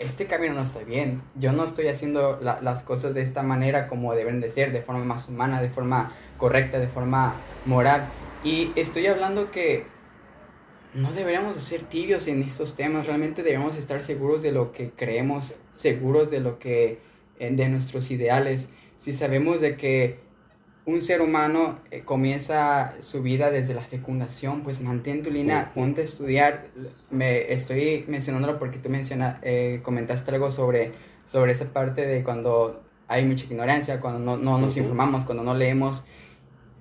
[0.00, 1.22] este camino no está bien.
[1.36, 5.04] Yo no estoy haciendo las cosas de esta manera como deben de ser, de forma
[5.04, 7.34] más humana, de forma correcta, de forma
[7.66, 8.08] moral.
[8.42, 9.84] Y estoy hablando que
[10.94, 14.90] no deberíamos de ser tibios en estos temas, realmente debemos estar seguros de lo que
[14.90, 16.98] creemos, seguros de lo que,
[17.38, 18.70] eh, de nuestros ideales.
[18.96, 20.18] Si sabemos de que
[20.86, 26.00] un ser humano eh, comienza su vida desde la fecundación, pues mantén tu línea, ponte
[26.00, 26.66] a estudiar.
[27.10, 30.92] Me estoy mencionándolo porque tú menciona, eh, comentaste algo sobre,
[31.26, 35.54] sobre esa parte de cuando hay mucha ignorancia, cuando no, no nos informamos, cuando no
[35.54, 36.04] leemos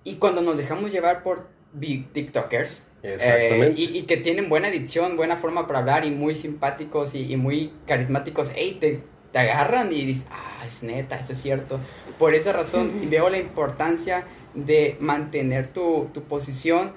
[0.04, 1.48] y cuando nos dejamos llevar por
[1.80, 2.84] TikTokers.
[3.02, 7.72] Eh, y, que tienen buena edición, buena forma para hablar y muy simpáticos y, muy
[7.88, 8.52] carismáticos.
[8.56, 11.80] Ey, te, te agarran y dices, ah, es neta, eso es cierto.
[12.18, 16.94] Por esa razón veo la importancia de mantener tu, tu posición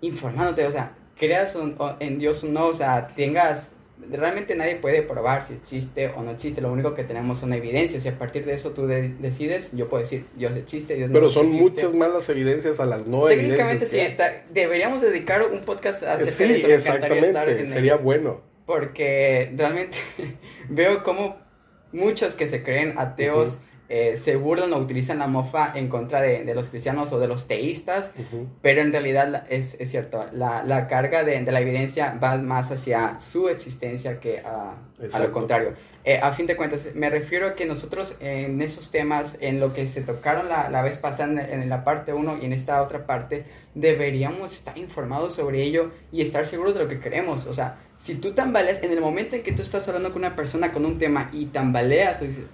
[0.00, 1.56] informándote, o sea, creas
[2.00, 3.74] en Dios o no, o sea, tengas
[4.10, 6.60] realmente nadie puede probar si existe o no existe.
[6.60, 9.70] Lo único que tenemos son evidencias y a partir de eso tú decides.
[9.72, 13.26] Yo puedo decir Dios existe, Dios Pero son muchas más las evidencias a las no
[13.26, 16.68] Técnicamente sí, está, deberíamos dedicar un podcast a sí, de eso.
[16.68, 18.40] exactamente, sería bueno.
[18.66, 19.96] Porque realmente
[20.68, 21.36] veo como
[21.92, 23.56] muchos que se creen ateos
[23.88, 27.48] eh, se burlan o utilizan la mofa en contra de, los cristianos o de los
[27.48, 28.10] teístas,
[28.60, 32.70] pero en realidad es, es cierto, la, la carga de, de, la evidencia va más
[32.70, 34.74] hacia su existencia que a,
[35.12, 35.72] a lo contrario.
[36.04, 39.74] Eh, a fin de cuentas, me refiero a que nosotros en esos temas, en lo
[39.74, 42.82] que se tocaron la, la vez pasada en, en la parte 1 y en esta
[42.82, 47.46] otra parte, deberíamos estar informados sobre ello y estar seguros de lo que queremos.
[47.46, 50.36] O sea, si tú tambaleas, en el momento en que tú estás hablando con una
[50.36, 52.44] persona con un tema y tambaleas, o dices,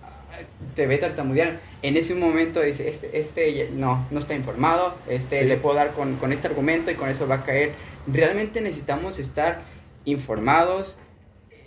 [0.74, 5.56] te ve tartamudear, en ese momento dice, este, este no, no está informado, este le
[5.56, 7.72] puedo dar con, con, este argumento y con eso va a caer.
[8.06, 9.62] Realmente necesitamos estar
[10.04, 10.98] informados,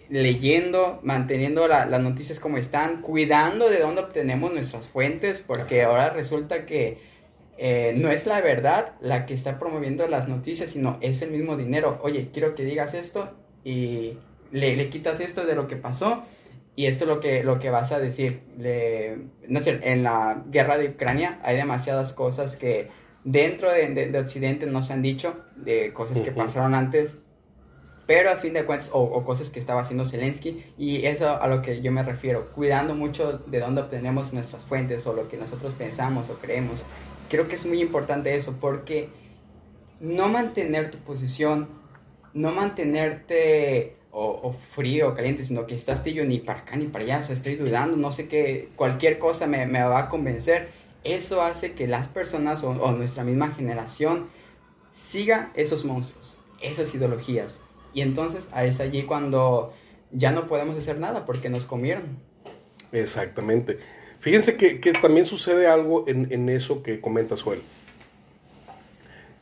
[0.10, 6.66] leyendo, manteniendo las noticias como están, cuidando de dónde obtenemos nuestras fuentes, porque ahora resulta
[6.66, 7.00] que
[7.58, 11.58] eh, no es la verdad la que está promoviendo las noticias, sino es el mismo
[11.58, 12.00] dinero.
[12.02, 13.32] Oye, quiero que digas esto
[13.64, 14.18] y
[14.52, 16.24] le, le quitas esto de lo que pasó
[16.78, 18.44] y esto es lo que, lo que vas a decir.
[19.48, 22.90] no sé, en la guerra de Ucrania hay demasiadas cosas que
[23.24, 27.18] dentro de, de, Occidente no se han dicho, de cosas que pasaron antes,
[28.06, 31.64] pero a fin de cuentas, o, cosas que estaba haciendo Zelensky, y eso a lo
[31.64, 35.74] que yo me refiero, cuidando mucho de dónde obtenemos nuestras fuentes o lo que nosotros
[35.74, 36.86] pensamos o creemos.
[37.28, 39.10] Creo que es muy importante eso, porque
[40.00, 41.70] no mantener tu posición,
[42.36, 47.04] no mantenerte o, frío o caliente, sino que estás tío ni para acá ni para
[47.04, 50.70] allá, o sea, estoy dudando, no sé qué, cualquier cosa me, va a convencer.
[51.04, 54.28] Eso hace que las personas o, nuestra misma generación
[54.92, 57.62] siga esos monstruos, esas ideologías.
[57.94, 59.74] Y entonces es allí cuando
[60.12, 62.18] ya no podemos hacer nada porque nos comieron.
[62.92, 63.78] Exactamente.
[64.20, 67.62] Fíjense que, también sucede algo en, en eso que comenta Suel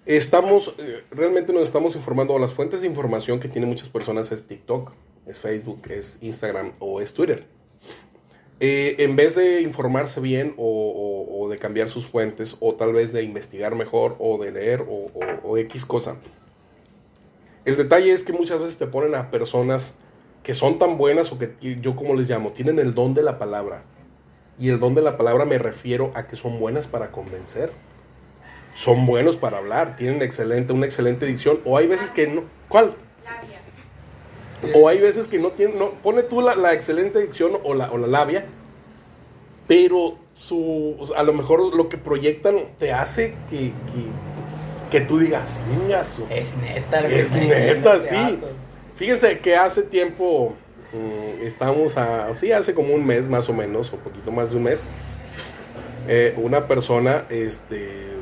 [0.05, 4.45] Estamos, eh, realmente nos estamos informando, las fuentes de información que tienen muchas personas es
[4.45, 4.91] TikTok,
[5.25, 7.47] es Facebook, es Instagram o es Twitter.
[8.59, 13.23] Eh, en vez de informarse bien o, de cambiar sus fuentes o tal vez de
[13.23, 16.17] investigar mejor o de leer o, X cosa.
[17.65, 19.95] El detalle es que muchas veces te ponen a personas
[20.43, 23.39] que son tan buenas o que yo como les llamo, tienen el don de la
[23.39, 23.83] palabra.
[24.59, 27.71] Y el don de la palabra me refiero a que son buenas para convencer
[28.75, 32.43] son buenos para hablar, tienen excelente, una excelente dicción, o hay veces que no.
[32.67, 32.93] ¿Cuál?
[33.23, 34.75] Labia.
[34.75, 37.97] O hay veces que no tienen, no, pone tú la, excelente dicción o la, o
[37.97, 38.45] la labia,
[39.67, 43.71] pero su, a lo mejor lo que proyectan te hace que,
[44.91, 45.61] que, tú digas,
[46.29, 48.39] Es neta, es neta, sí.
[48.97, 50.53] Fíjense que hace tiempo,
[50.93, 54.57] mm, estamos a, sí, hace como un mes más o menos, o poquito más de
[54.57, 54.85] un mes,
[56.07, 58.14] eh, una persona, este,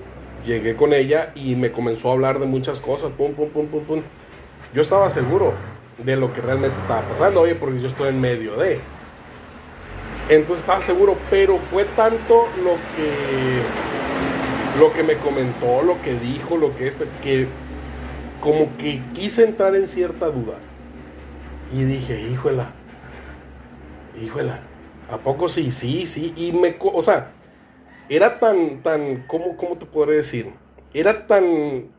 [0.45, 3.83] llegué con ella y me comenzó a hablar de muchas cosas, pum, pum, pum, pum,
[3.83, 4.01] pum.
[4.73, 5.53] Yo estaba seguro
[6.03, 8.79] de lo que realmente estaba pasando, oye, porque yo estoy en medio de.
[10.29, 13.61] Entonces estaba seguro, pero fue tanto lo que
[14.79, 17.47] lo que me comentó, lo que dijo, lo que este, que
[18.41, 20.55] como que quise entrar en cierta duda.
[21.71, 22.71] Y dije, híjola,
[24.19, 24.59] híjola,
[25.11, 25.71] ¿a poco sí?
[25.71, 27.31] Sí, sí, y me, o sea,
[28.09, 30.51] era tan, tan, ¿cómo, ¿cómo te podré decir?
[30.93, 31.89] Era tan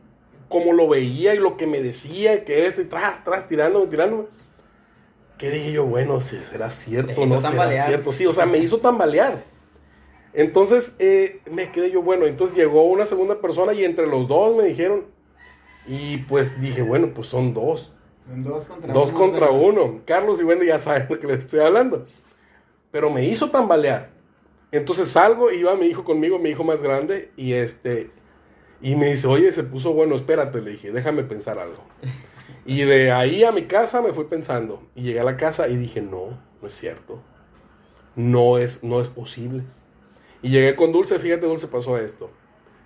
[0.49, 4.25] como lo veía y lo que me decía, que este, tras, tras, tirándome, tirándome,
[5.37, 8.11] que dije yo, bueno, si será cierto, no será cierto.
[8.11, 9.43] Sí, o sea, me hizo tambalear.
[10.33, 14.55] Entonces eh, me quedé yo, bueno, entonces llegó una segunda persona y entre los dos
[14.55, 15.05] me dijeron,
[15.87, 17.93] y pues dije, bueno, pues son dos.
[18.27, 19.19] Son dos contra Dos uno.
[19.19, 20.01] contra pero- uno.
[20.05, 22.05] Carlos y Wendy ya saben lo que les estoy hablando.
[22.91, 24.09] Pero me hizo tambalear.
[24.77, 28.11] Entonces salgo iba mi hijo conmigo, mi hijo más grande, y este,
[28.81, 31.83] y me dice, oye, se puso bueno, espérate, le dije, déjame pensar algo.
[32.67, 34.81] Y de ahí a mi casa me fui pensando.
[34.95, 37.21] Y llegué a la casa y dije, no, no es cierto.
[38.15, 39.61] No es, no es posible.
[40.41, 42.31] Y llegué con Dulce, fíjate, Dulce pasó esto.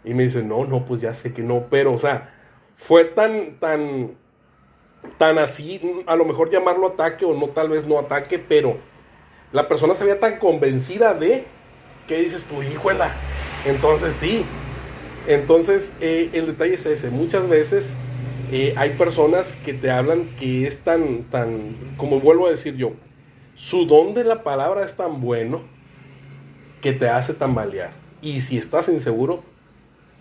[0.04, 2.34] Y me dice, no, no, pues ya sé que no, pero, o sea,
[2.76, 4.18] fue tan, tan,
[5.18, 8.78] tan así, a lo mejor llamarlo ataque o no, tal vez no ataque, pero
[9.54, 11.46] la persona se veía tan convencida de
[12.10, 13.14] que dices tu hijuela.
[13.66, 14.44] Entonces sí.
[15.28, 17.12] Entonces eh, el detalle es ese.
[17.12, 17.94] Muchas veces
[18.52, 22.94] eh, hay personas que te hablan que es tan, tan, como vuelvo a decir yo,
[23.56, 25.62] su don de la palabra es tan bueno
[26.82, 27.92] que te hace tambalear.
[28.22, 29.44] Y si estás inseguro,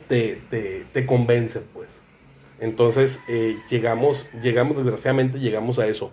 [0.09, 2.03] te, te, te convence, pues.
[2.61, 6.13] Entonces, eh, llegamos, llegamos, desgraciadamente, llegamos a eso.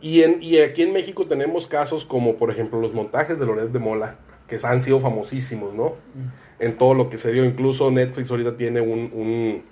[0.00, 3.70] Y, en, y aquí en México tenemos casos como, por ejemplo, los montajes de Loret
[3.70, 4.18] de Mola,
[4.48, 5.94] que han sido famosísimos, ¿no?
[6.58, 7.44] En todo lo que se dio.
[7.44, 9.62] Incluso Netflix ahorita tiene un, un,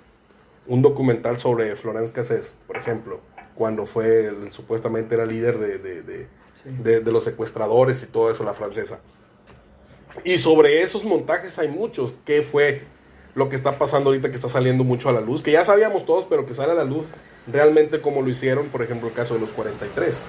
[0.67, 3.19] un documental sobre Florence Cassés, por ejemplo,
[3.55, 6.27] cuando fue, el- supuestamente era líder de, de- de-
[6.63, 6.71] Sí.
[6.83, 8.99] de, los secuestradores y todo eso, la francesa.
[10.23, 12.17] Y sobre esos montajes hay muchos.
[12.25, 12.81] ¿Qué fue
[13.35, 15.43] lo que está pasando ahorita que está saliendo mucho a la luz?
[15.43, 17.07] Que ya sabíamos todos, pero que sale a la luz
[17.45, 20.25] realmente como lo hicieron, por ejemplo, el caso de los 43.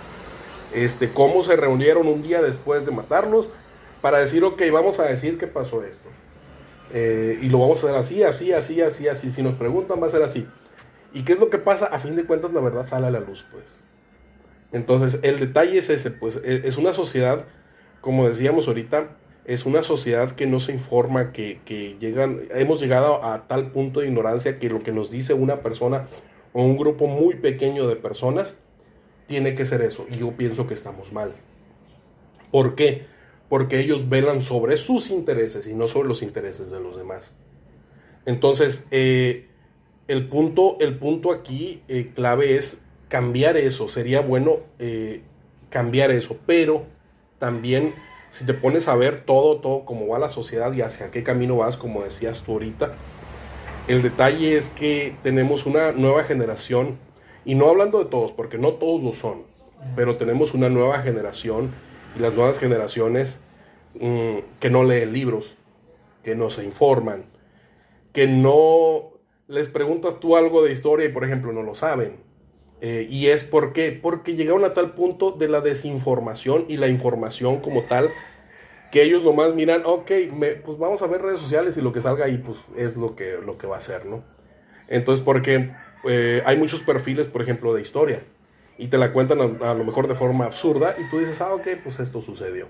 [0.74, 3.48] Este, cómo se reunieron un día después de matarlos
[4.00, 6.08] para decir, ok, vamos a decir qué pasó esto.
[6.92, 9.30] Eh, y lo vamos a hacer así, así, así, así, así.
[9.30, 10.46] Si nos preguntan, va a ser así.
[11.12, 11.86] ¿Y qué es lo que pasa?
[11.86, 13.82] A fin de cuentas, la verdad sale a la luz, pues.
[14.72, 17.46] Entonces, el detalle es ese, pues, e- es una sociedad,
[18.00, 23.24] como decíamos ahorita, es una sociedad que no se informa, que, que llegan, hemos llegado
[23.24, 26.06] a tal punto de ignorancia que lo que nos dice una persona
[26.52, 28.58] o un grupo muy pequeño de personas
[29.28, 30.06] tiene que ser eso.
[30.10, 31.32] Y yo pienso que estamos mal.
[32.50, 33.06] ¿Por qué?
[33.48, 37.34] Porque ellos velan sobre sus intereses y no sobre los intereses de los demás.
[38.24, 39.46] Entonces, eh,
[40.08, 43.88] el, punto, el punto aquí eh, clave es cambiar eso.
[43.88, 45.22] Sería bueno eh,
[45.70, 46.84] cambiar eso, pero
[47.38, 47.94] también
[48.28, 51.56] si te pones a ver todo, todo, cómo va la sociedad y hacia qué camino
[51.56, 52.92] vas, como decías tú ahorita,
[53.88, 56.98] el detalle es que tenemos una nueva generación,
[57.44, 59.44] y no hablando de todos, porque no todos lo son,
[59.94, 61.70] pero tenemos una nueva generación
[62.14, 63.40] y las nuevas generaciones
[64.00, 65.56] mm, que no leen libros,
[66.22, 67.24] que no se informan,
[68.12, 69.12] que no
[69.48, 72.24] les preguntas tú algo de historia y por ejemplo no lo saben.
[72.80, 76.88] Eh, y es por qué, porque llegaron a tal punto de la desinformación y la
[76.88, 78.10] información como tal,
[78.92, 80.10] que ellos nomás miran, ok,
[80.64, 83.38] pues vamos a ver redes sociales y lo que salga ahí pues es lo que,
[83.44, 84.24] lo que va a ser, ¿no?
[84.88, 85.72] Entonces, porque
[86.04, 88.22] eh, hay muchos perfiles, por ejemplo, de historia,
[88.78, 91.66] y te la cuentan a, lo mejor de forma absurda, y tú dices, ah, ok,
[91.82, 92.68] pues esto sucedió.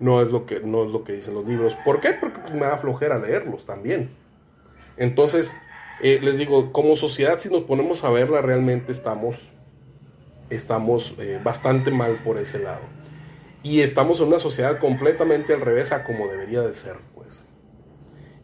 [0.00, 1.76] No es lo que, no es lo que dicen los libros.
[1.84, 2.12] ¿Por qué?
[2.12, 4.10] Porque pues, me da flojera leerlos también.
[4.96, 5.56] Entonces,
[6.02, 9.50] eh, les digo, como sociedad, si nos ponemos a verla, realmente estamos,
[10.50, 12.82] estamos eh, bastante mal por ese lado.
[13.62, 16.96] Y estamos en una sociedad completamente al revés a como debería de ser.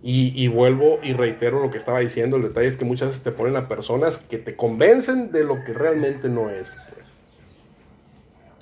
[0.07, 3.31] Y, vuelvo y reitero lo que estaba diciendo, el detalle es que muchas veces te
[3.31, 7.07] ponen a personas que te convencen de lo que realmente no es, pues.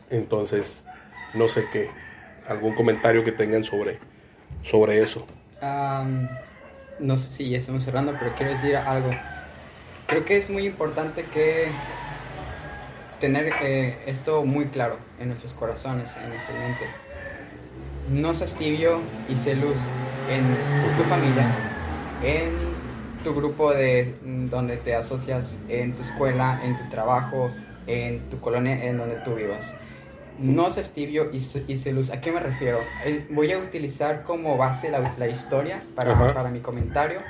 [0.09, 0.87] Entonces,
[1.35, 1.91] no sé qué,
[2.47, 3.99] algún comentario que tengan sobre,
[4.63, 5.27] sobre eso.
[5.61, 6.29] Am,
[7.01, 9.11] no sé si ya estamos cerrando, pero quiero decir algo.
[10.07, 11.67] Creo que es muy importante que
[13.19, 16.87] tener eh, esto muy claro en nuestros corazones, en nuestra mente.
[18.13, 19.79] No seas tibio y sé luz
[20.29, 20.43] en
[20.97, 21.47] tu familia,
[22.23, 22.53] en
[23.25, 27.51] tu grupo de mm, donde te asocias, en tu escuela, en tu trabajo,
[27.87, 29.75] en tu colonia, en donde tú vivas.
[30.39, 32.11] No seas tibio y, y sé luz.
[32.11, 32.81] ¿A qué me refiero?
[33.05, 36.35] Eh, Voy a utilizar como base la, la historia para, Ajá.
[36.35, 37.21] para mi comentario.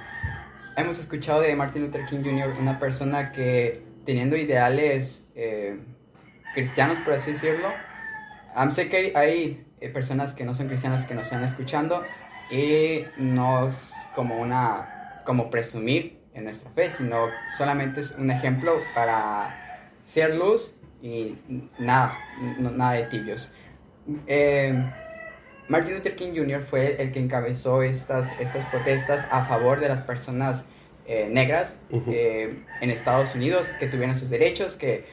[0.76, 5.78] Hemos escuchado de Martin Luther King Jr., una persona que teniendo ideales eh,
[6.54, 7.68] cristianos, por así decirlo,
[8.70, 12.04] sé que hay, hay, eh, personas que no son cristianas que nos están escuchando
[12.50, 17.26] y no es como una como presumir en nuestra fe, sino
[17.56, 19.54] solamente es un ejemplo para
[20.00, 21.36] ser luz y
[21.78, 22.18] nada,
[22.58, 23.52] no- nada de tibios.
[24.26, 24.74] Eh,
[25.68, 26.62] Martin Luther King Jr.
[26.62, 30.66] fue el que encabezó estas, estas protestas a favor de las personas
[31.06, 31.78] eh, negras
[32.08, 35.04] eh, en Estados Unidos que tuvieron sus derechos, que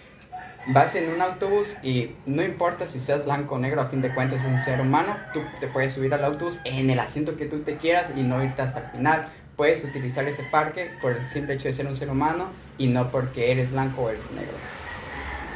[0.68, 4.14] vas en un autobús y no importa si seas blanco o negro, a fin de
[4.14, 7.46] cuentas es un ser humano, tú te puedes subir al autobús en el asiento que
[7.46, 9.30] tú te quieras y no irte hasta el final.
[9.56, 13.12] Puedes utilizar este parque por el simple hecho de ser un ser humano y no
[13.12, 14.54] porque eres blanco o eres negro.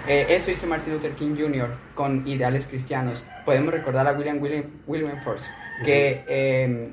[0.07, 1.69] Eh, eso hizo Martin Luther King Jr.
[1.95, 3.25] con ideales cristianos.
[3.45, 5.49] Podemos recordar a William William Wilberforce,
[5.85, 6.89] que eh,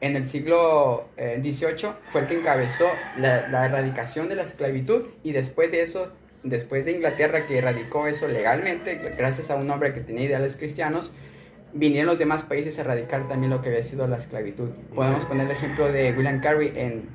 [0.00, 2.86] en el siglo XVIII eh, fue el que encabezó
[3.16, 8.06] la, la, erradicación de la esclavitud y después de eso, después de Inglaterra que erradicó
[8.06, 11.14] eso legalmente, gracias a un hombre que tenía ideales cristianos,
[11.72, 14.70] vinieron los demás países a erradicar también lo que había sido la esclavitud.
[14.94, 17.08] Podemos poner el ejemplo de William Carey en,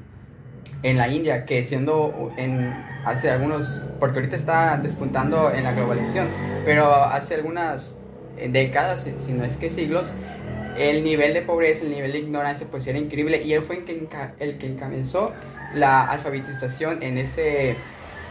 [0.83, 2.73] en la India, que siendo en,
[3.05, 6.27] hace algunos, porque ahorita está despuntando en la globalización,
[6.65, 7.97] pero hace algunas
[8.49, 10.13] décadas, si no es que siglos,
[10.77, 13.85] el nivel de pobreza, el nivel de ignorancia, pues era increíble y él fue el
[13.85, 14.07] que,
[14.39, 15.03] el
[15.73, 17.75] la alfabetización en ese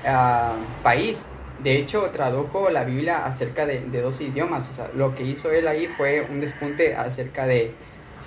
[0.06, 1.24] uh, país.
[1.62, 4.70] De hecho, tradujo la Biblia acerca de, de, dos idiomas.
[4.70, 7.72] O sea, lo que hizo él ahí fue un despunte acerca de,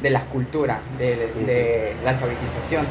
[0.01, 1.15] de la cultura, de,
[1.45, 2.85] de, la alfabetización.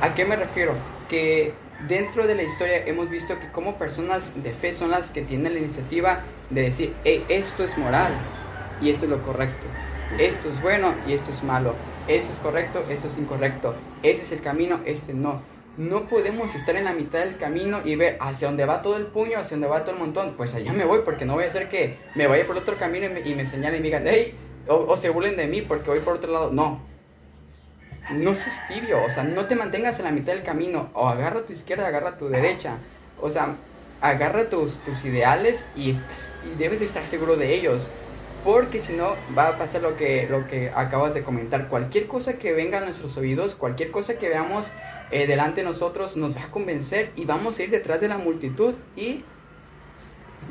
[0.00, 0.74] ¿A qué me refiero?
[1.08, 1.52] Que
[1.88, 5.54] dentro de la historia hemos visto que como personas de fe son las que tienen
[5.54, 6.20] la iniciativa
[6.50, 8.12] de decir, hey, esto es moral
[8.80, 9.66] y esto es lo correcto.
[10.18, 11.74] Esto es bueno y esto es malo.
[12.08, 16.84] Esto es correcto, esto es incorrecto.Ese es el camino, este no no podemos estar en
[16.84, 19.84] la mitad del camino y ver hacia dónde va todo el puño, hacia dónde va
[19.84, 20.34] todo el montón.
[20.36, 23.06] Pues allá me voy, porque no voy a hacer que me vaya por otro camino
[23.06, 24.34] y me, y señalen y me digan, hey,
[24.68, 26.52] o, se burlen de mí porque voy por otro lado.
[26.52, 26.80] No.
[28.10, 30.90] No seas tibio, o sea, no te mantengas en la mitad del camino.
[30.92, 32.76] O agarra tu izquierda, agarra tu derecha.
[33.20, 33.56] O sea,
[34.00, 37.88] agarra tus, tus ideales y, estás, y debes estar seguro de ellos.
[38.44, 41.68] Porque si no, va a pasar lo que, lo que acabas de comentar.
[41.68, 44.72] Cualquier cosa que venga a nuestros oídos, cualquier cosa que veamos
[45.12, 48.16] eh, delante de nosotros nos va a convencer y vamos a ir detrás de la
[48.16, 49.22] multitud y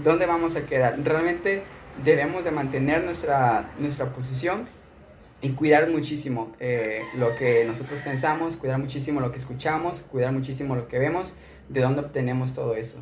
[0.03, 0.99] ¿dónde vamos a quedar?
[1.03, 1.64] Realmente
[2.03, 4.70] debemos de mantener nuestra, nuestra posición
[5.41, 10.76] y cuidar muchísimo eh, lo que nosotros pensamos, cuidar muchísimo lo que escuchamos, cuidar muchísimo
[10.76, 11.34] lo que vemos,
[11.68, 12.99] de dónde obtenemos todo eso.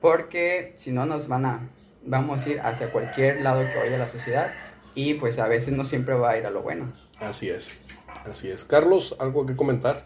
[0.00, 1.68] Porque si no nos van a,
[2.06, 4.52] vamos a ir hacia cualquier lado que vaya la sociedad
[4.94, 6.92] y pues a veces no siempre va a ir a lo bueno.
[7.18, 7.80] Así es,
[8.30, 8.64] así es.
[8.64, 10.04] Carlos, ¿algo que comentar?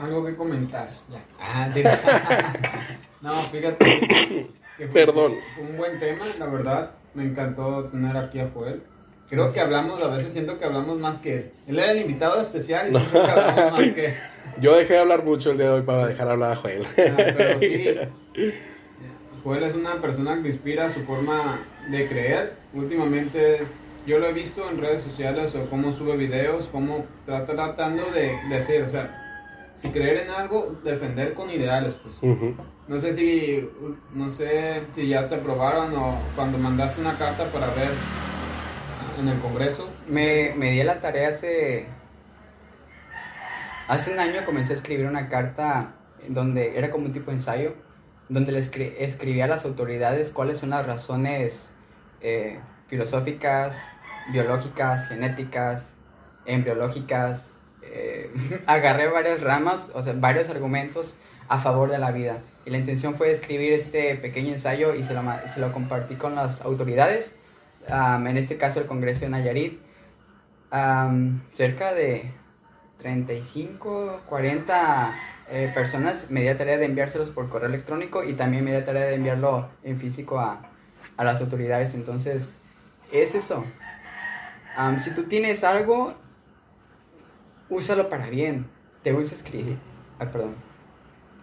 [0.00, 0.90] Algo que comentar.
[1.10, 1.22] Ya.
[1.38, 1.68] Ah,
[3.20, 4.50] no, fíjate.
[4.92, 5.34] Perdón.
[5.54, 6.90] Fue un buen tema, la verdad.
[7.14, 8.82] Me encantó tener aquí a Joel.
[9.28, 11.52] Creo que hablamos, a veces siento que hablamos más que él.
[11.68, 14.14] Él era el invitado especial y siento que hablamos más que
[14.60, 16.84] Yo dejé de hablar mucho el día de hoy para dejar hablar a Joel.
[16.86, 17.94] Ah, pero sí.
[19.44, 21.60] Joel es una persona que inspira su forma
[21.90, 22.54] de creer.
[22.74, 23.60] Últimamente
[24.06, 28.36] yo lo he visto en redes sociales o cómo sube videos, cómo está tratando de,
[28.48, 29.29] de hacer, o sea,
[29.80, 32.18] si creer en algo, defender con ideales, pues.
[32.86, 33.66] No sé si,
[34.12, 37.88] no sé si ya te aprobaron o cuando mandaste una carta para ver
[39.18, 39.88] en el Congreso.
[40.06, 41.86] Me, me di la tarea hace,
[43.88, 45.94] hace un año comencé a escribir una carta
[46.28, 47.74] donde era como un tipo de ensayo,
[48.28, 51.74] donde le escribía a las autoridades cuáles son las razones
[52.20, 53.78] eh, filosóficas,
[54.30, 55.94] biológicas, genéticas,
[56.44, 57.49] embriológicas,
[57.82, 58.30] eh,
[58.66, 61.18] agarré varias ramas, o sea, varios argumentos
[61.48, 62.38] a favor de la vida.
[62.64, 66.34] Y la intención fue escribir este pequeño ensayo y se lo, se lo compartí con
[66.34, 67.36] las autoridades,
[67.88, 69.80] en este caso el Congreso de Nayarit.
[71.52, 72.30] cerca de
[72.98, 75.14] 35, 40
[75.50, 79.06] eh, personas me di tarea de enviárselos por correo electrónico y también me di tarea
[79.06, 80.62] de enviarlo en físico a,
[81.16, 81.94] a las autoridades.
[81.94, 82.56] Entonces,
[83.10, 83.64] es eso.
[84.98, 86.14] si tú tienes algo,
[87.70, 88.66] úsalo para bien.
[89.02, 89.78] Te gusta escribir.
[90.18, 90.54] Ay, perdón.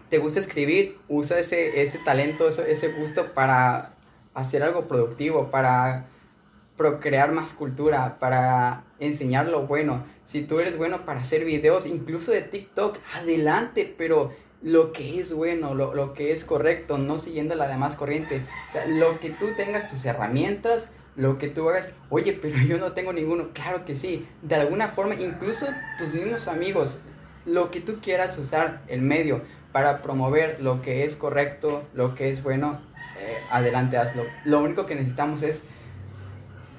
[0.09, 3.93] Te gusta escribir, usa ese, ese talento, ese, ese gusto para
[4.33, 6.05] hacer algo productivo, para
[6.77, 10.05] procrear más cultura, para enseñar lo bueno.
[10.23, 15.33] Si tú eres bueno para hacer videos, incluso de TikTok, adelante, pero lo que es
[15.33, 18.43] bueno, lo, lo, que es correcto, no siguiendo la demás corriente.
[18.69, 22.77] O sea, lo que tú tengas tus herramientas, lo que tú hagas, oye, pero yo
[22.77, 23.49] no tengo ninguno.
[23.53, 25.65] Claro que sí, de alguna forma, incluso
[25.97, 26.99] tus mismos amigos,
[27.45, 29.41] lo que tú quieras usar el medio
[29.71, 32.79] para promover lo que es correcto, lo que es bueno,
[33.19, 34.23] eh, adelante hazlo.
[34.45, 35.61] Lo único que necesitamos es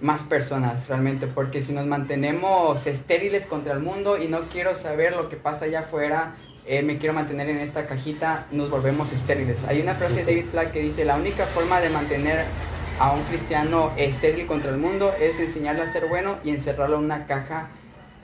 [0.01, 5.17] más personas realmente, porque si nos mantenemos estériles contra el mundo y no quiero saber
[5.17, 6.37] lo que pasa allá afuera,
[6.67, 9.59] eh, me quiero mantener en esta cajita, nos volvemos estériles.
[9.67, 12.45] Hay una frase de David Platt que dice, la única forma de mantener
[12.99, 17.05] a un cristiano estéril contra el mundo es enseñarle a ser bueno y encerrarlo en
[17.05, 17.69] una caja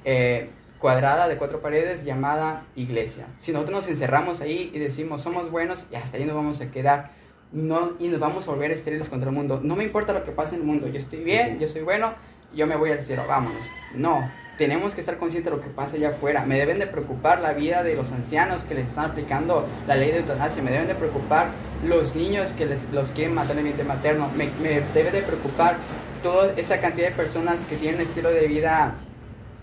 [0.05, 0.51] eh,
[0.81, 3.27] cuadrada de cuatro paredes llamada iglesia.
[3.39, 6.71] Si nosotros nos encerramos ahí y decimos somos buenos y hasta ahí nos vamos a
[6.71, 7.13] quedar,
[7.53, 9.61] no, y nos vamos a volver estériles contra el mundo.
[9.63, 12.13] No me importa lo que pase en el mundo, yo estoy bien, yo soy bueno,
[12.53, 13.65] yo me voy al cielo, vámonos.
[13.95, 16.45] No, tenemos que estar conscientes de lo que pasa allá afuera.
[16.45, 20.11] Me deben de preocupar la vida de los ancianos que les están aplicando la ley
[20.11, 20.63] de eutanasia.
[20.63, 21.49] Me deben de preocupar
[21.85, 24.29] los niños que les, los quieren matar en el vientre materno.
[24.37, 25.77] Me, me debe de preocupar
[26.23, 28.95] toda esa cantidad de personas que tienen un estilo de vida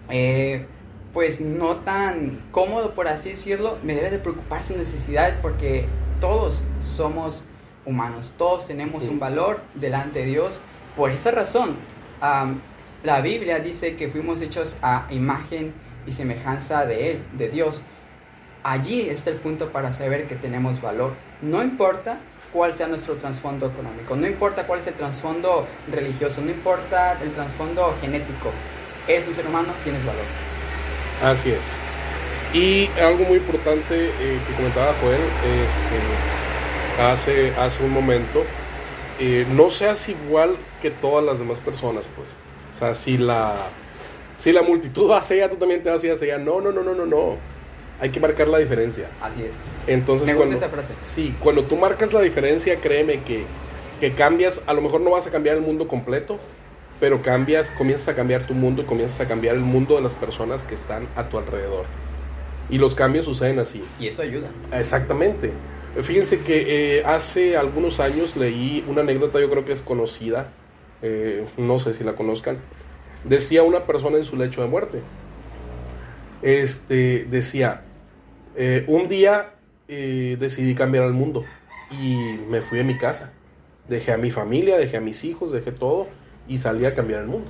[0.10, 0.66] eh,
[1.14, 3.78] pues no tan cómodo por así decirlo.
[3.84, 5.88] Me debe de preocupar sus necesidades porque
[6.20, 7.46] todos somos
[7.86, 8.34] humanos.
[8.38, 10.62] Todos tenemos un valor delante de Dios.
[10.96, 11.76] Por esa razón,
[12.20, 12.60] am,
[13.04, 15.74] la Biblia dice que fuimos hechos a imagen
[16.06, 17.82] y semejanza de Él, de Dios.
[18.64, 21.14] Allí está el punto para saber que tenemos valor.
[21.42, 22.20] No importa
[22.54, 27.32] cuál sea nuestro trasfondo económico, no importa cuál es el trasfondo religioso, no importa el
[27.32, 28.52] trasfondo genético.
[29.08, 30.26] Es un ser humano, tienes valor.
[31.24, 31.74] Así es.
[32.54, 35.22] Y algo muy importante eh, que comentaba Joel
[35.66, 38.44] este, hace, hace un momento,
[39.20, 42.28] eh, no seas igual que todas las demás personas, pues.
[42.82, 43.54] Sea, si la,
[44.36, 46.38] si la multitud va hacia allá, tú también te vas hacia allá.
[46.40, 47.36] No, no, no, no, no, no.
[48.00, 49.08] Hay que marcar la diferencia.
[49.22, 49.52] Así es.
[49.86, 50.94] Entonces, Me gusta cuando, esta frase.
[51.04, 53.44] Sí, cuando tú marcas la diferencia, créeme que,
[54.00, 56.40] que cambias, a lo mejor no vas a cambiar el mundo completo,
[57.00, 60.16] pero cambias, comienzas a cambiar tu mundo y comienzas a cambiar el mundo de las
[60.16, 61.86] personas que están a tu alrededor.
[62.72, 63.84] Y los cambios suceden así.
[64.00, 64.48] Y eso ayuda.
[64.74, 65.52] Exactamente.
[66.02, 70.50] Fíjense que eh, hace algunos años leí una anécdota, yo creo que es conocida,
[71.02, 72.58] eh, no sé si la conozcan.
[73.24, 75.00] Decía una persona en su lecho de muerte.
[76.42, 77.84] Este decía,
[78.56, 79.54] eh, un día
[79.88, 81.46] eh, decidí cambiar el mundo
[81.92, 83.34] y me fui a mi casa.
[83.88, 86.08] Dejé a mi familia, dejé a mis hijos, dejé todo
[86.48, 87.50] y salí a cambiar el mundo.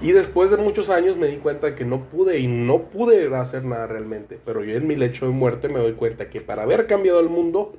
[0.00, 3.64] Y después de muchos años me di cuenta que no pude y no pude hacer
[3.64, 4.38] nada realmente.
[4.44, 7.28] Pero yo en mi lecho de muerte me doy cuenta que para haber cambiado el
[7.28, 7.74] mundo,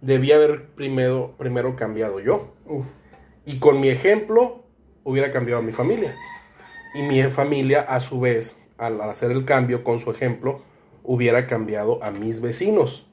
[0.00, 2.52] debía haber primero, primero cambiado yo.
[3.46, 4.64] Y con mi ejemplo
[5.04, 6.16] hubiera cambiado a mi familia.
[6.96, 10.62] Y mi familia, a su vez, al hacer el cambio con su ejemplo,
[11.04, 13.08] hubiera cambiado a mis vecinos.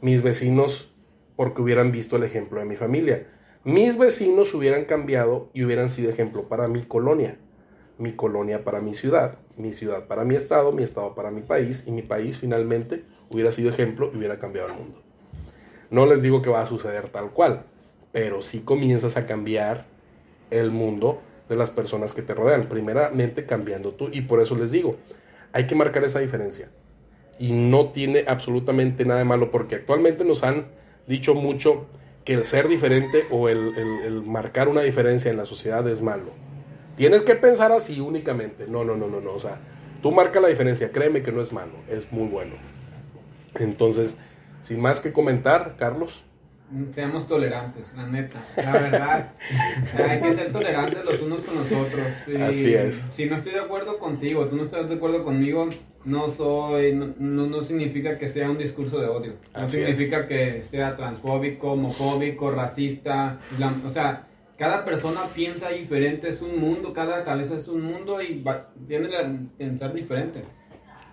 [0.00, 0.94] Mis vecinos
[1.34, 3.26] porque hubieran visto el ejemplo de mi familia.
[3.64, 7.36] Mis vecinos hubieran cambiado y hubieran sido ejemplo para mi colonia.
[7.98, 11.84] Mi colonia para mi ciudad, mi ciudad para mi estado, mi estado para mi país
[11.88, 15.02] y mi país finalmente hubiera sido ejemplo y hubiera cambiado el mundo.
[15.90, 17.66] No les digo que va a suceder tal cual,
[18.12, 19.86] pero sí comienzas a cambiar
[20.50, 22.68] el mundo de las personas que te rodean.
[22.68, 24.96] Primeramente cambiando tú y por eso les digo,
[25.52, 26.70] hay que marcar esa diferencia.
[27.38, 30.66] Y no tiene absolutamente nada de malo porque actualmente nos han
[31.06, 31.86] dicho mucho
[32.24, 36.02] que el ser diferente o el, el- el marcar una diferencia en la sociedad es
[36.02, 36.38] malo.
[36.96, 38.66] Tienes que pensar así únicamente.
[38.68, 39.32] No, no, no, no, no.
[39.34, 39.60] O sea,
[40.02, 40.92] tú marca la diferencia.
[40.92, 42.56] Créeme que no es malo, es muy bueno.
[43.54, 44.18] Entonces,
[44.60, 46.24] sin más que comentar, Carlos.
[46.90, 49.32] Seamos tolerantes, la neta, la verdad.
[50.08, 52.06] Hay que ser tolerantes los unos con los otros.
[52.28, 53.10] Y Así es.
[53.14, 55.68] Si no estoy de acuerdo contigo, tú no estás de acuerdo conmigo,
[56.04, 59.34] no soy, no, no, no significa que sea un discurso de odio.
[59.54, 59.86] No Así es.
[59.86, 63.38] significa que sea transfóbico, homofóbico, racista.
[63.84, 64.26] O sea,
[64.58, 69.08] cada persona piensa diferente, es un mundo, cada cabeza es un mundo y va, tiene
[69.16, 70.42] a pensar diferente.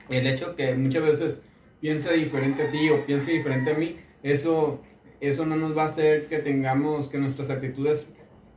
[0.10, 1.42] El hecho que muchas veces
[1.82, 4.82] piense diferente a ti o piense diferente a mí, eso,
[5.22, 8.08] eso no nos va a hacer que tengamos, que nuestras actitudes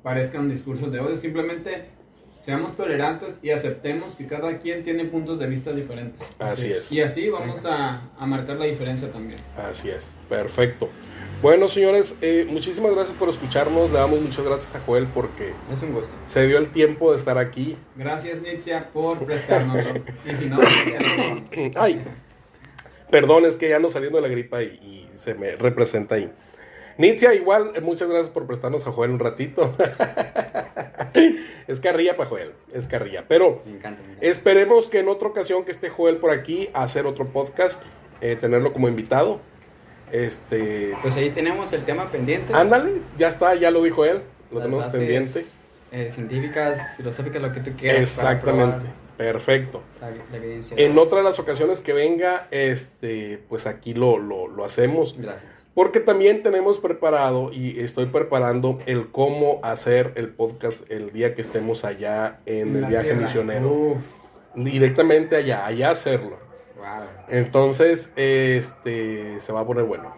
[0.03, 1.17] parezcan discursos de odio.
[1.17, 1.87] Simplemente
[2.39, 6.27] seamos tolerantes y aceptemos que cada quien tiene puntos de vista diferentes.
[6.39, 6.91] Así es.
[6.93, 9.41] Y así vamos a, a marcar la diferencia también.
[9.57, 10.07] Así es.
[10.29, 10.89] Perfecto.
[11.41, 13.91] Bueno, señores, eh, muchísimas gracias por escucharnos.
[13.91, 16.15] Le damos muchas gracias a Joel porque Es un gusto.
[16.27, 17.77] se dio el tiempo de estar aquí.
[17.97, 20.03] Gracias, Nitzia, por prestárnoslo.
[20.25, 21.71] y si no, ya no.
[21.81, 22.01] Ay,
[23.11, 26.31] perdón, es que ya no saliendo de la gripa y, y se me representa ahí.
[26.99, 29.75] Nitzia, igual, eh, muchas gracias por prestarnos a Joel un ratito.
[31.69, 33.25] es carrilla para Joel, es carrilla.
[33.29, 34.01] Pero Me encanta.
[34.03, 34.27] me encanta.
[34.27, 37.83] esperemos que en otra ocasión que esté Joel por aquí, hacer otro podcast,
[38.21, 39.41] eh, tenerlo como invitado.
[40.11, 42.53] Este, Pues ahí tenemos el tema pendiente.
[42.55, 45.45] ándale, ya está, ya lo dijo él, lo Las tenemos pendiente.
[45.91, 48.01] eh, científicas, filosóficas, lo que tú quieras.
[48.03, 48.87] Exactamente,
[49.17, 49.83] perfecto.
[50.03, 50.77] La, la evidencia.
[50.79, 55.17] En otra de las ocasiones que venga, este, pues aquí lo, lo, lo hacemos.
[55.19, 55.52] Gracias.
[55.75, 61.41] Porque también tenemos preparado y estoy preparando el cómo hacer el podcast el día que
[61.41, 63.21] estemos allá en En el viaje sierra.
[63.23, 63.69] misionero.
[63.71, 63.99] Uf,
[64.55, 66.37] Directamente allá, allá hacerlo.
[66.77, 67.07] wow.
[67.29, 70.15] Entonces, este, se va a poner bueno.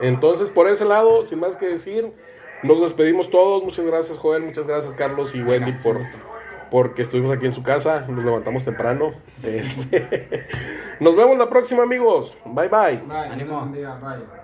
[0.00, 2.12] Entonces, por ese lado, sin más que decir,
[2.64, 3.62] nos despedimos todos.
[3.62, 4.42] Muchas gracias, Joel.
[4.42, 6.00] Muchas gracias, Carlos y Wendy, Acá, por,
[6.72, 8.04] porque estuvimos aquí en su casa.
[8.08, 9.10] Nos levantamos temprano.
[9.44, 10.46] Este,
[11.00, 12.36] nos vemos la próxima, amigos.
[12.44, 12.96] Bye, bye.
[13.06, 13.28] Bye.
[13.30, 13.60] Ánimo.
[13.60, 14.37] Buen día, bye.